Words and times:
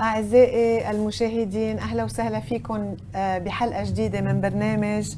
أعزائي 0.00 0.90
المشاهدين 0.90 1.78
أهلا 1.78 2.04
وسهلا 2.04 2.40
فيكم 2.40 2.96
آه، 3.14 3.38
بحلقة 3.38 3.84
جديدة 3.84 4.20
من 4.20 4.40
برنامج 4.40 5.14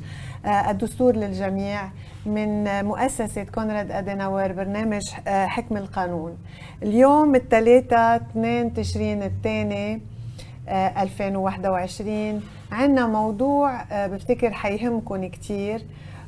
آه، 0.47 0.71
الدستور 0.71 1.17
للجميع 1.17 1.91
من 2.27 2.85
مؤسسة 2.85 3.45
كونراد 3.45 3.91
أديناور 3.91 4.53
برنامج 4.53 5.03
آه، 5.29 5.47
حكم 5.47 5.77
القانون. 5.77 6.39
اليوم 6.83 7.35
الثلاثاء 7.35 8.17
2 8.17 8.75
تشرين 8.75 9.23
الثاني 9.23 10.01
2021 10.69 12.43
عندنا 12.73 13.07
موضوع 13.07 13.83
بفتكر 14.07 14.53
حيهمكم 14.53 15.27
كتير. 15.27 15.83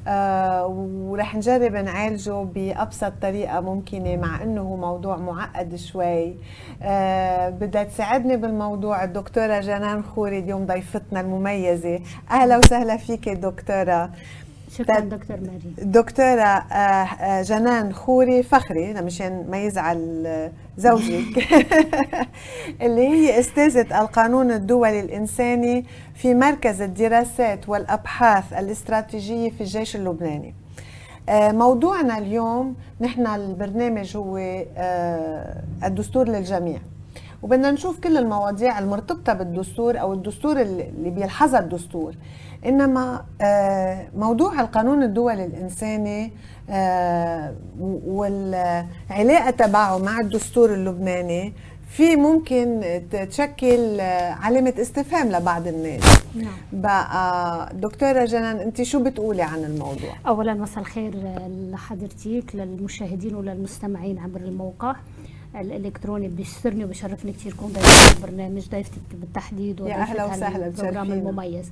آه 0.08 0.66
ورح 0.66 1.34
نجرب 1.36 1.72
نعالجه 1.72 2.42
بأبسط 2.42 3.12
طريقة 3.22 3.60
ممكنة 3.60 4.16
مع 4.16 4.42
أنه 4.42 4.60
هو 4.60 4.76
موضوع 4.76 5.16
معقد 5.16 5.76
شوي. 5.76 6.34
آه 6.82 7.48
بدها 7.48 7.84
تساعدني 7.84 8.36
بالموضوع. 8.36 9.04
الدكتورة 9.04 9.60
جنان 9.60 10.02
خوري 10.02 10.38
اليوم 10.38 10.66
ضيفتنا 10.66 11.20
المميزة. 11.20 12.00
أهلا 12.30 12.58
وسهلا 12.58 12.96
فيك 12.96 13.28
دكتورة. 13.28 14.10
شكرا 14.78 15.00
دكتور 15.00 15.36
ماري 15.40 15.74
دكتورة 15.78 16.42
آه، 16.42 16.74
آه، 16.74 17.42
جنان 17.42 17.92
خوري 17.92 18.42
فخري 18.42 18.94
مشان 18.94 19.46
ما 19.50 19.62
يزعل 19.62 20.50
زوجك 20.76 21.48
اللي 22.82 23.08
هي 23.08 23.40
أستاذة 23.40 24.00
القانون 24.00 24.50
الدولي 24.50 25.00
الإنساني 25.00 25.84
في 26.14 26.34
مركز 26.34 26.82
الدراسات 26.82 27.68
والأبحاث 27.68 28.52
الاستراتيجية 28.52 29.50
في 29.50 29.60
الجيش 29.60 29.96
اللبناني. 29.96 30.54
آه، 31.28 31.52
موضوعنا 31.52 32.18
اليوم 32.18 32.74
نحن 33.00 33.26
البرنامج 33.26 34.16
هو 34.16 34.38
الدستور 35.84 36.28
للجميع. 36.28 36.78
وبدنا 37.42 37.70
نشوف 37.70 38.00
كل 38.00 38.16
المواضيع 38.16 38.78
المرتبطة 38.78 39.32
بالدستور 39.32 40.00
أو 40.00 40.12
الدستور 40.12 40.60
اللي 40.60 41.10
بيلحظها 41.10 41.60
الدستور. 41.60 42.14
إنما 42.66 43.24
آه، 43.40 44.08
موضوع 44.16 44.60
القانون 44.60 45.02
الدولي 45.02 45.44
الإنساني 45.44 46.32
آه، 46.70 47.54
والعلاقة 48.06 49.50
تبعه 49.50 49.98
مع 49.98 50.20
الدستور 50.20 50.74
اللبناني 50.74 51.52
في 51.88 52.16
ممكن 52.16 52.80
تشكل 53.30 54.00
آه، 54.00 54.32
علامة 54.32 54.74
استفهام 54.80 55.28
لبعض 55.28 55.66
الناس. 55.66 56.02
نعم. 56.34 56.52
بقى 56.72 57.70
دكتورة 57.74 58.24
جنان 58.24 58.56
أنت 58.56 58.82
شو 58.82 59.02
بتقولي 59.02 59.42
عن 59.42 59.64
الموضوع؟ 59.64 60.12
اولا 60.28 60.54
مساء 60.54 60.78
الخير 60.78 61.14
لحضرتك 61.72 62.44
للمشاهدين 62.54 63.34
وللمستمعين 63.34 64.18
عبر 64.18 64.40
الموقع. 64.40 64.96
الإلكتروني 65.56 66.28
بيسرني 66.28 66.84
وبشرفني 66.84 67.32
كثير 67.32 67.52
كون 67.52 67.72
ضيفتي 67.72 68.16
البرنامج 68.18 68.68
ضيفتك 68.68 69.00
بالتحديد 69.20 69.80
يا 69.80 69.94
أهلا 69.94 70.24
وسهلا 70.24 70.66
البروجرام 70.66 71.12
المميز. 71.12 71.70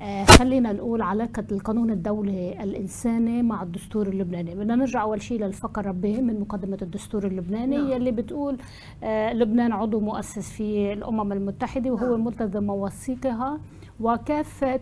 آه 0.00 0.24
خلينا 0.24 0.72
نقول 0.72 1.02
علاقة 1.02 1.44
القانون 1.52 1.90
الدولي 1.90 2.62
الإنساني 2.62 3.42
مع 3.42 3.62
الدستور 3.62 4.08
اللبناني. 4.08 4.54
بدنا 4.54 4.74
نرجع 4.74 5.02
أول 5.02 5.22
شيء 5.22 5.40
للفقرة 5.40 5.90
ب 5.90 6.06
من 6.06 6.40
مقدمة 6.40 6.78
الدستور 6.82 7.26
اللبناني 7.26 7.76
نعم. 7.76 7.90
يلي 7.90 8.10
بتقول 8.10 8.56
آه 9.04 9.32
لبنان 9.32 9.72
عضو 9.72 10.00
مؤسس 10.00 10.50
في 10.50 10.92
الأمم 10.92 11.32
المتحدة 11.32 11.90
وهو 11.90 12.16
نعم. 12.16 12.24
ملتزم 12.24 12.62
مواثيقها 12.64 13.58
وكافة 14.00 14.80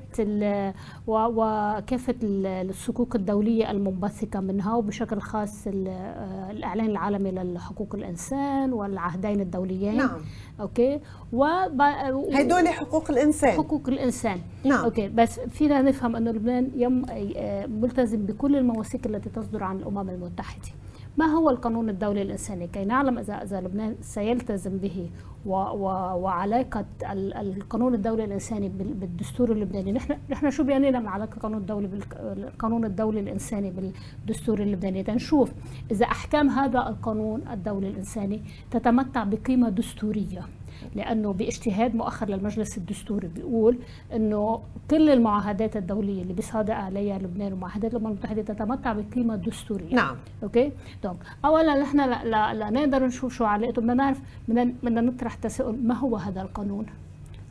وكافة 1.07 2.15
الصكوك 2.23 3.17
الدولية 3.17 3.71
المنبثقة 3.71 4.41
منها 4.41 4.75
وبشكل 4.75 5.21
خاص 5.21 5.67
الإعلان 5.67 6.87
العالمي 6.87 7.31
لحقوق 7.31 7.95
الإنسان 7.95 8.73
والعهدين 8.73 9.41
الدوليين. 9.41 9.97
نعم. 9.97 10.21
okay؟ 10.61 11.01
و 11.33 11.45
هدول 12.33 12.69
حقوق 12.69 13.11
الإنسان. 13.11 13.51
حقوق 13.51 13.89
الإنسان. 13.89 14.39
نعم. 14.65 14.85
okay 14.85 15.09
بس 15.09 15.41
فينا 15.41 15.83
نفهم 15.83 16.17
أن 16.17 16.29
لبنان 16.29 16.71
يم 16.77 17.05
ملتزم 17.83 18.27
بكل 18.27 18.57
المواثيق 18.57 19.07
التي 19.07 19.31
تصدر 19.31 19.65
عن 19.65 19.77
الأمم 19.77 20.11
المتحدة. 20.11 20.69
ما 21.19 21.27
هو 21.27 21.51
القانون 21.51 21.89
الدولي 21.89 22.23
الإنساني؟ 22.23 22.67
كي 22.67 22.85
نعلم 22.85 23.19
إذا 23.19 23.35
إذا 23.35 23.61
لبنان 23.61 23.97
سيلتزم 24.01 24.79
به 24.79 25.11
و 25.47 25.53
و 25.53 25.85
وعلاقة 26.23 26.85
القانون 27.13 27.95
الدولي 27.95 28.25
الإنساني 28.25 28.69
بالدستور 28.69 29.53
اللبناني. 29.53 29.93
نحن 29.93 30.17
نحن 30.31 30.51
شو 30.51 30.65
بيعني 30.65 30.91
لنا 30.91 31.11
علاقة 31.11 31.35
القانون 31.35 31.59
الدولي 31.59 31.87
بالقانون 31.87 32.85
الدولي 32.85 33.21
الإنساني 33.21 33.71
بالدستور 33.71 34.63
اللبناني؟ 34.63 35.03
تنشوف 35.03 35.53
إذا 35.91 36.07
أحكام 36.07 36.49
هذا 36.49 36.79
القانون 36.79 37.49
الدولي 37.53 37.89
الإنساني 37.89 38.43
تتمتع 38.71 39.25
بقيمة 39.25 39.69
دستورية. 39.69 40.43
لأنه 40.97 41.33
باجتهاد 41.33 41.97
مؤخر 41.97 42.29
للمجلس 42.29 42.79
الدستوري 42.79 43.29
بيقول 43.29 43.79
إنه 44.15 44.61
كل 44.91 45.11
المعاهدات 45.11 45.77
الدولية 45.77 46.23
اللي 46.23 46.33
بيصادق 46.33 46.75
عليها 46.75 47.19
لبنان 47.19 47.53
ومعاهدات 47.53 47.93
الأمم 47.93 48.07
المتحدة 48.07 48.43
تتمتع 48.43 48.93
بقيمة 48.93 49.37
دستورية. 49.37 49.95
نعم. 49.95 50.17
أوكي؟ 50.43 50.73
donc 51.03 51.17
اولا 51.45 51.83
نحن 51.83 52.01
لا, 52.01 52.55
لا, 52.55 52.71
نقدر 52.71 53.07
نشوف 53.07 53.35
شو 53.35 53.45
علاقته 53.45 53.83
بدنا 53.83 53.95
نعرف 53.95 54.21
بدنا 54.49 55.01
نطرح 55.01 55.35
تساؤل 55.35 55.87
ما 55.87 55.95
هو 55.95 56.17
هذا 56.17 56.43
القانون؟ 56.43 56.87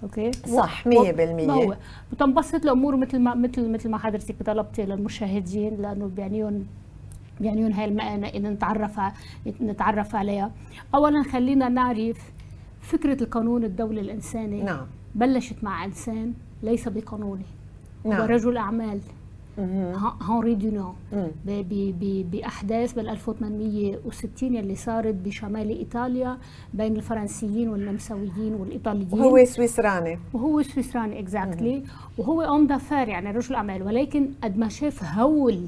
okay؟ 0.03 0.31
صح 0.31 0.87
100% 0.87 0.91
ما 0.91 1.53
هو؟ 1.53 1.75
بتنبسط 2.11 2.63
الأمور 2.63 2.95
مثل 2.95 3.19
ما 3.19 3.35
مثل 3.35 3.69
مثل 3.69 3.89
ما 3.89 3.97
حضرتك 3.97 4.35
طلبتي 4.45 4.85
للمشاهدين 4.85 5.81
لأنه 5.81 6.05
بيعنيهم 6.15 6.65
بيعنيهم 7.39 7.71
هاي 7.71 7.85
المعنى 7.85 8.39
نتعرف 8.39 8.99
نتعرف 9.61 10.15
عليها. 10.15 10.51
اولا 10.95 11.23
خلينا 11.23 11.69
نعرف 11.69 12.34
فكرة 12.85 13.23
القانون 13.23 13.63
الدولي 13.63 14.01
الإنساني 14.01 14.63
نعم. 14.63 14.85
بلشت 15.15 15.63
مع 15.63 15.85
إنسان 15.85 16.33
ليس 16.63 16.87
بقانوني. 16.87 17.45
نعم. 18.05 18.21
هو 18.21 18.25
رجل 18.25 18.57
أعمال. 18.57 18.99
هنري 20.21 20.55
دونو 20.55 20.93
بأحداث 22.31 22.93
بال 22.93 23.09
1860 23.09 24.57
اللي 24.57 24.75
صارت 24.75 25.15
بشمال 25.15 25.69
إيطاليا 25.69 26.37
بين 26.73 26.95
الفرنسيين 26.95 27.69
والنمساويين 27.69 28.53
والإيطاليين. 28.53 29.09
وهو 29.11 29.45
سويسراني. 29.45 30.19
وهو 30.33 30.61
سويسراني 30.61 31.19
exactly. 31.19 32.19
وهو 32.19 32.41
homme 32.41 32.67
d'affaires 32.67 33.07
يعني 33.07 33.31
رجل 33.31 33.55
أعمال. 33.55 33.83
ولكن 33.83 34.29
قد 34.43 34.57
ما 34.57 34.69
شاف 34.69 35.03
هول 35.03 35.67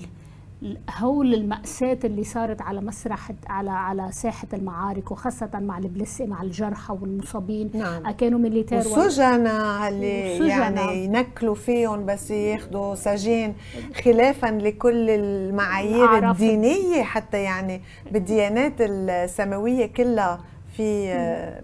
هول 0.98 1.34
المأساة 1.34 1.98
اللي 2.04 2.24
صارت 2.24 2.62
على 2.62 2.82
مسرح 2.82 3.32
على 3.48 3.70
على 3.70 4.12
ساحة 4.12 4.48
المعارك 4.54 5.12
وخاصة 5.12 5.50
مع 5.54 5.78
ال 5.78 5.84
blessés 5.84 6.26
مع 6.26 6.42
الجرحى 6.42 6.94
والمصابين. 7.02 7.72
نعم. 7.74 8.12
كانوا 8.12 8.40
militaires 8.40 8.78
والسجناء 8.78 9.90
اللي 9.90 10.48
يعني 10.48 11.06
ينكلوا 11.06 11.56
فيهم 11.56 12.06
بس 12.06 12.32
ياخذوا 12.32 12.96
سجين 12.96 13.56
خلافا 14.04 14.48
لكل 14.48 15.10
المعايير 15.10 16.08
عرف. 16.08 16.42
الدينية 16.42 17.04
حتى 17.04 17.44
يعني 17.44 17.82
بالديانات 18.12 18.74
السماوية 18.80 19.86
كلها. 19.86 20.40
في 20.78 21.14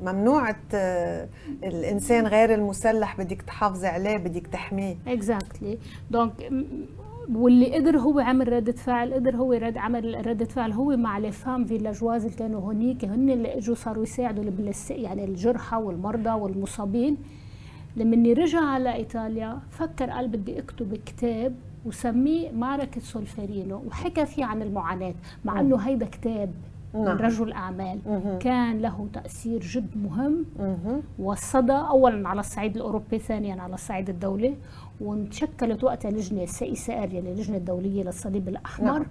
ممنوع 0.01 0.55
الإنسان 1.63 2.27
غير 2.27 2.53
المسلح 2.53 3.17
بدك 3.17 3.41
تحافظي 3.41 3.87
عليه 3.87 4.17
بدك 4.17 4.47
تحميه. 4.47 4.95
exactly 5.07 5.77
donc 6.11 6.33
واللي 7.31 7.75
قدر 7.75 7.97
هو 7.97 8.19
عمل 8.19 8.53
ردة 8.53 8.71
فعل 8.71 9.13
قدر 9.13 9.35
هو 9.35 9.53
رد 9.53 9.77
عمل 9.77 10.27
ردة 10.27 10.45
فعل. 10.45 10.71
هو 10.71 10.97
مع 10.97 11.19
les 11.19 11.34
femmes 11.34 11.65
villageoises 11.65 12.25
اللي 12.25 12.37
كانوا 12.37 12.71
هنيك 12.73 13.05
هن 13.05 13.29
اللي 13.29 13.57
إجوا 13.57 13.75
صاروا 13.75 14.03
يساعدوا 14.03 14.43
يعني 14.89 15.25
الجرحى 15.25 15.77
والمرضى 15.77 16.29
والمصابين. 16.29 17.17
لما 17.97 18.33
رجع 18.33 18.59
على 18.61 18.93
إيطاليا 18.93 19.59
فكر 19.69 20.09
قال 20.09 20.27
بدي 20.27 20.59
أكتب 20.59 20.95
كتاب 21.05 21.55
وسميه 21.85 22.51
معركة 22.51 23.01
سولفيرينو 23.01 23.81
وحكى 23.87 24.25
فيه 24.25 24.45
عن 24.45 24.61
المعاناة 24.61 25.13
مع 25.45 25.59
إنه 25.59 25.77
هيدا 25.77 26.05
كتاب 26.05 26.51
نعم. 26.93 27.03
من 27.03 27.11
رجل 27.11 27.51
أعمال 27.53 27.99
مه. 28.05 28.37
كان 28.37 28.79
له 28.79 29.07
تأثير 29.13 29.59
جد 29.59 29.97
مهم 29.97 30.45
والصدى 31.19 31.73
أولا 31.73 32.29
على 32.29 32.39
الصعيد 32.39 32.75
الأوروبي 32.75 33.19
ثانيا 33.19 33.61
على 33.61 33.73
الصعيد 33.73 34.09
الدولي 34.09 34.55
وتشكلت 35.01 35.83
وقتها 35.83 36.11
لجنة 36.11 36.45
CICR 36.45 37.13
يعني 37.13 37.31
اللجنة 37.31 37.57
الدولية 37.57 38.03
للصليب 38.03 38.49
الأحمر 38.49 38.99
نعم. 38.99 39.05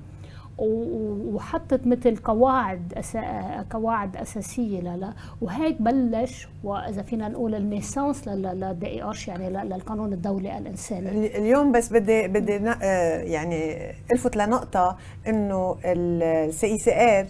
وحطت 0.59 1.87
مثل 1.87 2.17
قواعد 2.17 2.95
أسا... 2.95 3.67
قواعد 3.71 4.17
أساسية 4.17 4.81
لا 4.81 5.13
وهيك 5.41 5.83
بلش 5.83 6.49
وإذا 6.65 7.03
فينا 7.03 7.29
نقول 7.29 7.55
ال 7.55 7.62
naissance 7.62 8.29
لل 8.29 9.03
DIH 9.03 9.29
يعني 9.29 9.51
للقانون 9.51 10.13
الدولي 10.13 10.59
الإنساني 10.59 11.39
اليوم 11.39 11.73
بس 11.73 11.93
بدي 11.93 12.29
بدي 12.29 12.57
آه، 12.57 13.23
يعني 13.23 13.91
ألفت 14.13 14.37
لنقطة 14.37 14.97
إنه 15.27 15.77
ال 15.85 16.79
CICR 16.79 17.27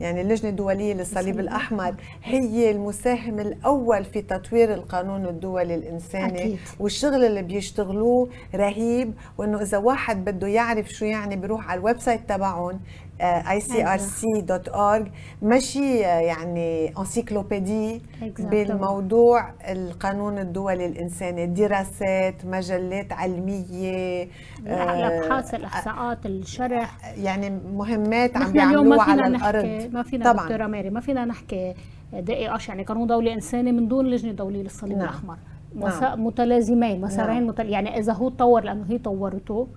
يعني 0.00 0.20
اللجنة 0.20 0.50
الدولية 0.50 0.94
للصليب 0.94 1.40
الأحمر 1.40 1.94
هي 2.24 2.70
المساهم 2.70 3.40
الأول 3.40 4.04
في 4.04 4.22
تطوير 4.22 4.74
القانون 4.74 5.26
الدولي 5.26 5.74
الإنساني 5.74 6.38
أكيد. 6.40 6.58
والشغل 6.80 7.24
اللي 7.24 7.42
بيشتغلوه 7.42 8.28
رهيب 8.54 9.14
وإنه 9.38 9.62
إذا 9.62 9.78
واحد 9.78 10.24
بده 10.24 10.46
يعرف 10.46 10.88
شو 10.88 11.04
يعني 11.04 11.36
بيروح 11.36 11.70
على 11.70 11.78
ال 11.78 12.00
website 12.00 12.20
تبعهم 12.28 12.80
icrc.org 13.20 15.08
ماشي 15.42 16.06
آه، 16.06 16.20
يعني 16.20 16.98
انسيكلوبيدي 16.98 18.02
بالموضوع 18.38 19.52
القانون 19.68 20.38
الدولي 20.38 20.86
الانساني 20.86 21.46
دراسات 21.46 22.46
مجلات 22.46 23.12
علمية 23.12 24.28
الابحاث 24.66 25.54
الإحصاءات 25.54 26.26
الشرح 26.26 27.14
يعني 27.16 27.50
مهمات 27.74 28.36
عم 28.36 28.52
بيعملوها 28.52 29.02
على 29.02 29.26
الأرض 29.26 29.90
ما 29.92 30.02
فينا 30.02 30.32
طبعا 30.32 30.44
دكتورة 30.44 30.66
ماري 30.66 30.90
ما 30.90 31.00
فينا 31.00 31.24
نحكي 31.24 31.74
دقيقة 32.12 32.58
يعني 32.68 32.82
قانون 32.82 33.06
دولي 33.06 33.34
انساني 33.34 33.72
من 33.72 33.88
دون 33.88 34.06
لجنة 34.06 34.32
دولية 34.32 34.62
للصليب 34.62 34.98
نعم. 34.98 35.08
الأحمر 35.08 35.36
نعم. 35.74 36.24
متلازمين 36.24 37.00
مسارين 37.00 37.34
نعم. 37.34 37.46
متل... 37.46 37.68
يعني 37.68 37.98
إذا 37.98 38.12
هو 38.12 38.28
طور 38.28 38.64
لأنه 38.64 38.84
هي 38.88 38.98
طورته 38.98 39.68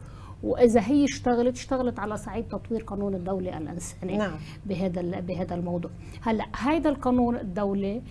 وإذا 0.43 0.81
هي 0.81 1.05
اشتغلت 1.05 1.55
اشتغلت 1.55 1.99
على 1.99 2.17
صعيد 2.17 2.47
تطوير 2.47 2.83
قانون 2.83 3.15
الدولي 3.15 3.57
الانساني 3.57 4.17
نعم. 4.17 4.31
بهذا 4.65 5.01
بهذا 5.01 5.55
الموضوع 5.55 5.91
هلأ 6.21 6.45
هذا 6.57 6.89
القانون 6.89 7.35
الدولي 7.35 8.01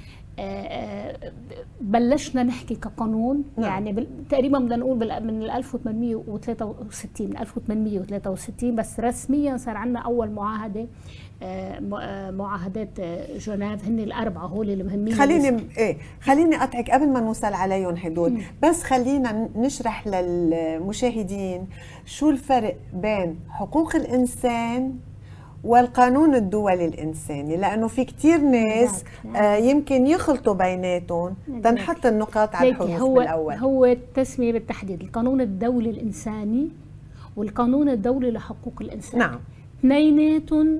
بلشنا 1.80 2.42
نحكي 2.42 2.74
كقانون 2.74 3.44
نعم. 3.56 3.68
يعني 3.70 4.06
تقريبا 4.30 4.58
بدنا 4.58 4.76
نقول 4.76 4.96
من 4.98 5.42
1863 5.42 7.36
1863 7.36 8.74
بس 8.74 9.00
رسميا 9.00 9.56
صار 9.56 9.76
عندنا 9.76 10.00
أول 10.00 10.30
معاهدة 10.30 10.86
آه، 11.42 12.30
معاهدات 12.30 13.00
جنيف 13.36 13.84
هن 13.84 13.98
الأربعة 13.98 14.46
هول 14.46 14.70
المهمين 14.70 15.14
خليني 15.14 15.66
إيه 15.78 15.96
خليني 16.20 16.56
اقطعك 16.56 16.90
قبل 16.90 17.08
ما 17.08 17.20
نوصل 17.20 17.52
عليهم 17.52 17.96
هدول 17.96 18.42
بس 18.62 18.82
خلينا 18.82 19.48
نشرح 19.56 20.06
للمشاهدين 20.06 21.68
شو 22.04 22.30
الفرق 22.30 22.76
بين 22.92 23.40
حقوق 23.48 23.96
الإنسان 23.96 24.98
والقانون 25.64 26.34
الدولي 26.34 26.86
الإنساني 26.86 27.56
لأنه 27.56 27.88
في 27.88 28.04
كتير 28.04 28.40
ناس 28.40 29.04
آه 29.36 29.56
يمكن 29.56 30.06
يخلطوا 30.06 30.54
بيناتهم 30.54 31.34
تنحط 31.64 32.06
النقاط 32.06 32.54
على 32.54 32.68
الحروف 32.68 32.90
هو 32.90 33.14
بالأول. 33.14 33.54
هو 33.54 33.84
التسمية 33.84 34.52
بالتحديد 34.52 35.00
القانون 35.02 35.40
الدولي 35.40 35.90
الإنساني 35.90 36.68
والقانون 37.36 37.88
الدولي 37.88 38.30
لحقوق 38.30 38.74
الإنسان. 38.80 39.18
نعم. 39.18 39.38
اثنيناتهم 39.80 40.78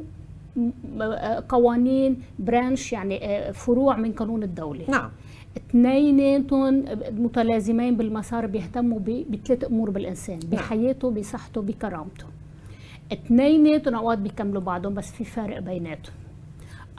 قوانين 1.49 2.23
برانش 2.39 2.93
يعني 2.93 3.25
آه، 3.25 3.51
فروع 3.51 3.97
من 3.97 4.13
قانون 4.13 4.43
الدولي 4.43 4.85
نعم. 4.89 5.11
اثنيناتهم 5.57 6.85
متلازمين 7.13 7.97
بالمسار 7.97 8.47
بيهتموا 8.47 8.99
بثلاث 9.31 9.65
أمور 9.65 9.91
بالإنسان 9.91 10.39
نعم. 10.39 10.51
بحياته 10.51 11.11
بصحته 11.11 11.63
بكرامته. 11.63 12.25
اثنيناتهم 13.13 13.95
اوقات 13.95 14.19
بيكملوا 14.19 14.63
بعضهم 14.63 14.95
بس 14.95 15.13
في 15.13 15.25
فرق 15.25 15.59
بيناتهم. 15.59 16.15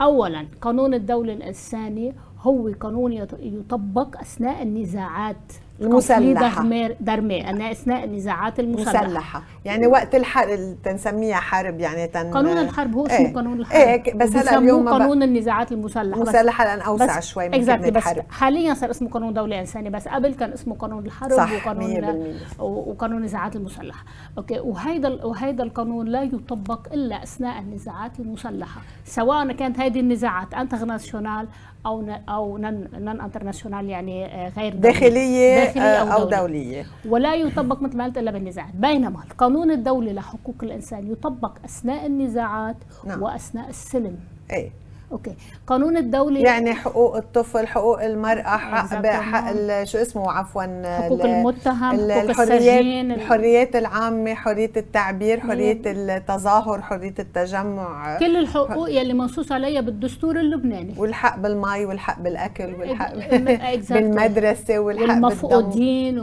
اولا 0.00 0.46
قانون 0.60 0.94
الدولة 0.94 1.32
الانساني 1.32 2.12
هو 2.40 2.72
قانون 2.80 3.12
يطبق 3.40 4.20
أثناء 4.20 4.62
النزاعات. 4.62 5.52
المسلحة. 5.82 6.88
درمي 7.00 7.50
أنا 7.50 7.70
أثناء 7.70 8.04
النزاعات 8.04 8.60
المسلحة. 8.60 9.06
مسلحة. 9.06 9.42
يعني 9.64 9.86
وقت 9.86 10.14
الحرب 10.14 10.76
تنسميها 10.84 11.36
حرب 11.36 11.80
يعني 11.80 12.06
تن... 12.06 12.30
قانون 12.30 12.58
الحرب 12.58 12.94
هو 12.94 13.06
اسمه 13.06 13.18
إيه. 13.18 13.34
قانون 13.34 13.60
الحرب. 13.60 13.80
إيه 13.80 14.14
بس 14.14 14.36
هلا 14.36 14.58
اليوم 14.58 14.88
قانون 14.88 15.22
النزاعات 15.22 15.72
المسلحة. 15.72 16.20
مسلحة 16.20 16.64
لأن 16.64 16.80
أوسع 16.80 17.20
شوي 17.20 17.48
من 17.48 17.66
كلمة 17.66 17.90
بس 17.90 18.02
حرب. 18.02 18.24
حاليا 18.30 18.74
صار 18.74 18.90
اسمه 18.90 19.08
قانون 19.08 19.34
دولة 19.34 19.60
إنساني 19.60 19.90
بس 19.90 20.08
قبل 20.08 20.34
كان 20.34 20.52
اسمه 20.52 20.74
قانون 20.74 21.06
الحرب 21.06 21.32
صح 21.32 21.52
وقانون 21.52 22.34
وقانون 22.58 23.18
النزاعات 23.18 23.56
المسلحة. 23.56 24.04
okay 24.38 24.60
وهيدا 24.60 25.24
وهيدا 25.24 25.64
القانون 25.64 26.06
لا 26.06 26.22
يطبق 26.22 26.92
إلا 26.92 27.22
أثناء 27.22 27.58
النزاعات 27.58 28.20
المسلحة 28.20 28.80
سواء 29.04 29.52
كانت 29.52 29.80
هذه 29.80 30.00
النزاعات 30.00 30.54
internationale 30.54 31.48
أو 31.86 32.04
أو 32.28 32.58
non 32.58 33.20
internationale 33.20 33.88
يعني 33.88 34.26
آه، 34.26 34.48
غير 34.48 34.74
داخلية, 34.74 35.64
داخلية 35.64 35.82
أو, 35.82 36.22
أو 36.22 36.28
دولية. 36.28 36.40
دولية. 36.40 36.86
ولا 37.08 37.34
يطبق 37.34 37.82
مثل 37.82 37.96
ما 37.96 38.04
قلت 38.04 38.18
إلا 38.18 38.30
بالنزاعات. 38.30 38.74
بينما 38.74 39.22
القانون 39.30 39.70
الدولي 39.70 40.12
لحقوق 40.12 40.56
الإنسان 40.62 41.12
يطبق 41.12 41.52
أثناء 41.64 42.06
النزاعات 42.06 42.76
نعم. 43.06 43.22
وأثناء 43.22 43.68
السلم. 43.68 44.16
إيه. 44.52 44.81
okay. 45.12 45.34
قانون 45.66 45.96
الدولي 45.96 46.40
يعني 46.40 46.74
حقوق 46.74 47.16
الطفل 47.16 47.66
حقوق 47.66 48.04
المرأة 48.04 48.56
حق 48.56 49.06
حق 49.06 49.84
شو 49.84 49.98
اسمه 49.98 50.32
عفوا 50.32 50.62
حقوق 50.98 51.24
المتهم 51.24 52.10
حقوق 52.10 52.22
الحريات 52.22 52.82
الحريات 53.10 53.76
العامة 53.76 54.34
حرية 54.34 54.72
التعبير 54.76 55.40
حرية 55.40 55.82
التظاهر 55.86 56.82
حرية 56.82 57.14
التجمع. 57.18 58.18
كل 58.18 58.36
الحقوق 58.36 58.90
يلي 58.90 59.14
منصوص 59.14 59.52
عليها 59.52 59.80
بالدستور 59.80 60.40
اللبناني. 60.40 60.94
والحق 60.98 61.38
بالمي 61.38 61.84
والحق 61.84 62.20
بالأكل 62.20 62.74
والحق 62.74 63.14
بالمدرسة 63.92 64.78
والحق 64.78 65.02
والمفقودين 65.02 66.18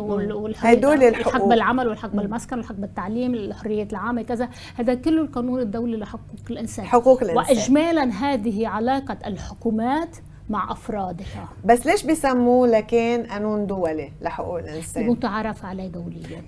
هدول 0.57 1.03
الحقوق. 1.03 1.35
الحق 1.35 1.45
بالعمل 1.45 1.87
والحق 1.87 2.09
بالمسكن 2.09 2.57
والحق 2.57 2.75
بالتعليم 2.75 3.33
الحرية 3.33 3.87
العامة 3.91 4.21
كذا. 4.21 4.49
هذا 4.75 4.93
كله 4.93 5.21
القانون 5.21 5.59
الدولي 5.59 5.97
لحقوق 5.97 6.21
الإنسان. 6.49 6.85
حقوق 6.85 7.23
الإنسان. 7.23 7.55
واجمالا 7.55 8.03
هذه 8.03 8.67
علاقة 8.79 9.17
الحكومات 9.25 10.17
مع 10.49 10.71
أفرادها. 10.71 11.49
بس 11.65 11.85
ليش 11.85 12.05
بيسموه 12.05 12.67
لكان 12.67 13.23
قانون 13.23 13.67
دولي؟ 13.67 14.11
لحقوق 14.21 14.59
الإنسان؟ 14.59 15.03
المتعارف 15.03 15.65
عليه 15.65 15.87
دوليا. 15.87 16.41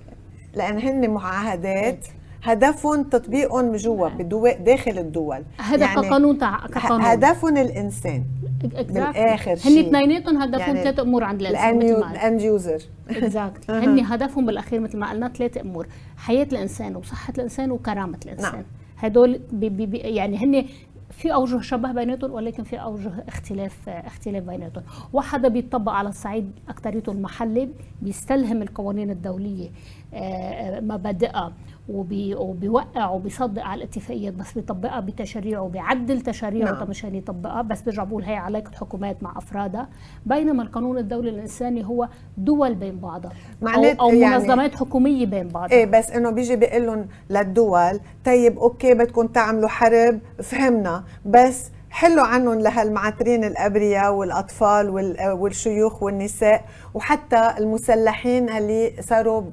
لأن 0.56 0.80
هن 0.80 1.10
معاهدات 1.10 2.08
هدفهم 2.44 3.04
تطبيقهم 3.04 3.76
جوا 3.76 4.10
بالدول 4.10 4.52
داخل 4.52 4.98
الدول. 4.98 5.44
هذا 5.58 5.86
يعني 5.86 6.02
كقانون 6.02 6.38
كقانون. 6.38 7.02
هدفهم 7.02 7.58
الإنسان. 7.58 8.24
بالآخر 8.64 9.56
شيء. 9.56 9.72
هن 9.72 9.86
اثنيناتهم 9.86 10.38
هدفهم 10.42 10.60
يعني 10.60 10.84
ثلاث 10.84 11.00
أمور 11.00 11.24
عند 11.24 11.42
الإنسان 11.42 11.82
ال 11.82 11.97
end 11.97 12.42
user. 12.42 12.82
exact 13.10 13.72
هن 13.72 14.00
هدفهم 14.00 14.46
بالأخير 14.46 14.80
مثل 14.80 14.98
ما 14.98 15.10
قلنا 15.10 15.28
ثلاث 15.28 15.58
أمور 15.58 15.88
حياة 16.18 16.48
الإنسان 16.52 16.96
وصحة 16.96 17.34
الإنسان 17.38 17.72
وكرامة 17.72 18.20
الإنسان. 18.26 18.52
نعم. 18.52 18.64
هدول 18.98 19.42
بي 19.52 19.70
بي 19.70 19.98
يعني 19.98 20.38
هن 20.38 20.66
في 21.12 21.34
أوجه 21.34 21.60
شبه 21.62 21.92
بيناتهم 21.92 22.32
ولكن 22.32 22.64
في 22.64 22.76
أوجه 22.76 23.12
اختلاف 23.28 23.90
اختلاف 23.90 24.44
بيناتهم. 24.44 24.84
وحدا 25.14 25.48
بيطبق 25.48 25.92
على 25.92 26.10
الصعيد 26.10 26.52
اكثريته 26.70 27.12
المحلي 27.12 27.70
بيستلهم 28.02 28.62
القوانين 28.62 29.12
الدولية 29.12 29.70
آه، 30.14 30.18
آه، 30.18 30.80
مبادئها. 30.80 31.54
وبي 31.94 32.36
وبيوقع 32.36 33.10
وبيصدق 33.10 33.64
على 33.64 33.84
الاتفاقيات 33.84 34.34
بس 34.34 34.54
بيطبقها 34.54 35.00
بتشريعه 35.00 35.62
وبيعدل 35.62 36.22
تشريعه 36.22 36.72
نعم. 36.72 36.90
مشان 36.90 37.16
يطبقها. 37.16 37.62
بس 37.62 37.82
بيرجع 37.82 38.04
بقول 38.04 38.24
هي 38.24 38.36
علاقة 38.36 38.72
حكومات 38.76 39.24
مع 39.24 39.38
أفرادها. 39.38 39.90
بينما 40.26 40.64
القانون 40.64 40.98
الدولي 40.98 41.30
الإنساني 41.30 41.86
هو 41.86 42.08
دول 42.38 42.76
بين 42.76 43.00
بعضها. 43.00 43.32
أو, 43.64 43.84
أو 44.02 44.14
يعني 44.14 44.38
منظمات 44.38 44.76
حكومية 44.76 45.26
بين 45.26 45.48
بعضها. 45.48 45.72
إيه 45.72 45.86
بس 45.86 46.12
إنه 46.12 46.30
بيجي 46.30 46.56
بيقول 46.56 46.86
لهم 46.86 47.08
للدول 47.30 48.00
طيب 48.26 48.60
أوكي 48.60 48.94
بدكم 48.94 49.28
تعملوا 49.28 49.70
حرب 49.70 50.20
فهمنا. 50.44 51.04
بس 51.26 51.72
حلوا 51.92 52.24
عنهم 52.24 52.60
لهالمعترين 52.60 53.44
الأبرياء 53.44 54.14
والأطفال 54.14 54.90
والشيوخ 55.22 56.04
والنساء 56.04 56.66
وحتى 56.94 57.54
المسلحين 57.58 58.50
اللي 58.50 58.94
صاروا 59.02 59.44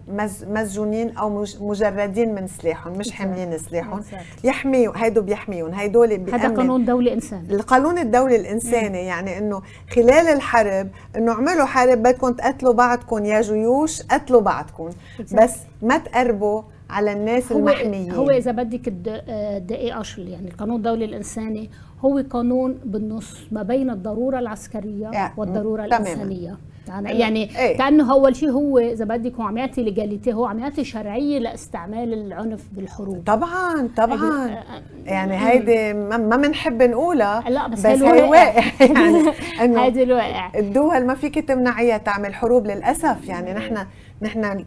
مسجونين 0.47 1.17
أو 1.17 1.45
مجردين 1.61 2.35
من 2.35 2.47
سلاحهم 2.47 2.93
مش 2.93 3.11
حاملين 3.11 3.59
سلاحهم. 3.59 4.03
يحميوا 4.45 4.93
هيدو 4.97 5.23
بيحميهم 5.23 5.75
هيدول 5.75 6.13
هذا 6.13 6.49
قانون 6.49 6.85
دولي 6.85 7.13
انساني 7.13 7.55
القانون 7.55 7.99
الدولي 7.99 8.37
الانساني 8.37 9.07
يعني 9.07 9.39
إنه 9.39 9.63
خلال 9.91 10.11
الحرب 10.13 10.89
إنه 11.17 11.33
اعملوا 11.33 11.65
حرب 11.65 11.99
بدكم 11.99 12.33
تقتلوا 12.33 12.73
بعضكم 12.73 13.25
يا 13.25 13.41
جيوش 13.41 14.03
قتلوا 14.03 14.41
بعضكم. 14.41 14.91
بس 15.33 15.55
ما 15.83 15.99
تقربوا 15.99 16.63
على 16.91 17.13
الناس 17.13 17.53
هو 17.53 17.59
المحميين. 17.59 18.13
هو 18.13 18.31
إذا 18.31 18.51
بدك 18.51 18.81
الدقيقه 18.89 20.03
يعني 20.19 20.49
القانون 20.49 20.77
الدولي 20.77 21.05
الانساني 21.05 21.71
هو 22.05 22.23
قانون 22.31 22.79
بالنص 22.85 23.37
ما 23.53 23.63
بين 23.63 23.91
الضرورة 23.91 24.39
العسكرية 24.39 25.33
والضرورة 25.37 25.85
الإنسانية. 25.85 26.57
يعني 26.89 27.19
يعني 27.19 27.59
إيه؟ 27.59 27.79
كأنه 27.79 28.13
أول 28.13 28.37
شيء 28.37 28.51
هو 28.51 28.79
إذا 28.79 29.05
بدك 29.05 29.35
هو 29.35 29.43
عم 29.43 29.59
يعطي 29.59 29.83
ليجاليتي 29.83 30.33
هو 30.33 30.47
عم 30.47 30.59
يعطي 30.59 30.85
شرعية 30.85 31.39
لاستعمال 31.39 32.13
العنف 32.13 32.65
بالحروب. 32.73 33.23
طبعا 33.27 33.89
طبعا. 33.97 34.63
يعني 35.05 35.37
هيدي 35.37 35.93
ما 36.09 36.37
بنحب 36.37 36.83
نقولها. 36.83 37.45
لا 37.49 37.67
بس, 37.67 37.87
بس 37.87 38.03
هي 38.03 38.23
واقع 38.23 38.65
يعني 38.81 39.33
إنه 39.63 39.83
هيدي 39.83 40.03
الواقع. 40.03 40.51
الدول 40.57 41.07
ما 41.07 41.15
فيك 41.15 41.39
تمنعيها 41.39 41.99
تعمل 41.99 42.35
حروب 42.35 42.67
للأسف. 42.67 43.29
يعني 43.29 43.53
نحن 43.53 43.87
نحن 44.23 44.65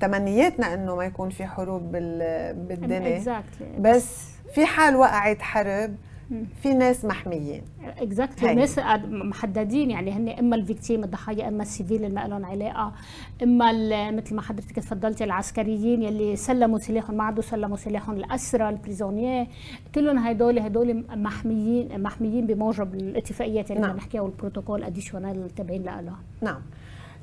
تمنياتنا 0.00 0.74
إنه 0.74 0.96
ما 0.96 1.04
يكون 1.04 1.30
في 1.30 1.46
حروب 1.46 1.92
بالدنيا. 1.92 3.42
بس 3.78 4.28
في 4.54 4.66
حال 4.66 4.96
وقعت 4.96 5.42
حرب 5.42 5.94
في 6.62 6.74
ناس 6.74 7.04
محميين 7.04 7.62
exactly 7.98 8.48
هي. 8.48 8.54
ناس 8.54 8.78
محددين 9.08 9.90
يعني 9.90 10.12
هن 10.12 10.28
إما 10.28 10.56
ال 10.56 10.61
victimes 10.61 11.04
الضحايا 11.04 11.48
إما 11.48 11.62
ال 11.62 11.68
civils 11.68 12.04
اللي 12.04 12.14
ما 12.14 12.28
لهم 12.28 12.44
علاقة 12.44 12.92
إما 13.42 14.10
مثل 14.10 14.34
ما 14.34 14.42
حضرتك 14.42 14.76
تفضلتي 14.76 15.24
العسكريين 15.24 16.02
يلي 16.02 16.36
سلموا 16.36 16.78
سلاحهم 16.78 17.16
ما 17.16 17.24
عادوا 17.24 17.42
سلموا 17.42 17.76
سلاحهم 17.76 18.16
الأسرى 18.16 18.68
ال 18.68 18.75
prisonniers 18.75 19.48
كلهم 19.94 20.18
هدول 20.18 20.58
هدول 20.58 21.04
محميين 21.10 22.02
محميين 22.02 22.46
بموجب 22.46 22.94
الاتفاقيات 22.94 23.70
اللي 23.70 23.80
نعم. 23.80 23.90
نعم. 23.90 23.98
نحكيها 23.98 24.20
والبروتوكول 24.20 24.84
additional 24.84 25.44
التابعين 25.44 25.82
لها 25.82 26.18
نعم 26.40 26.62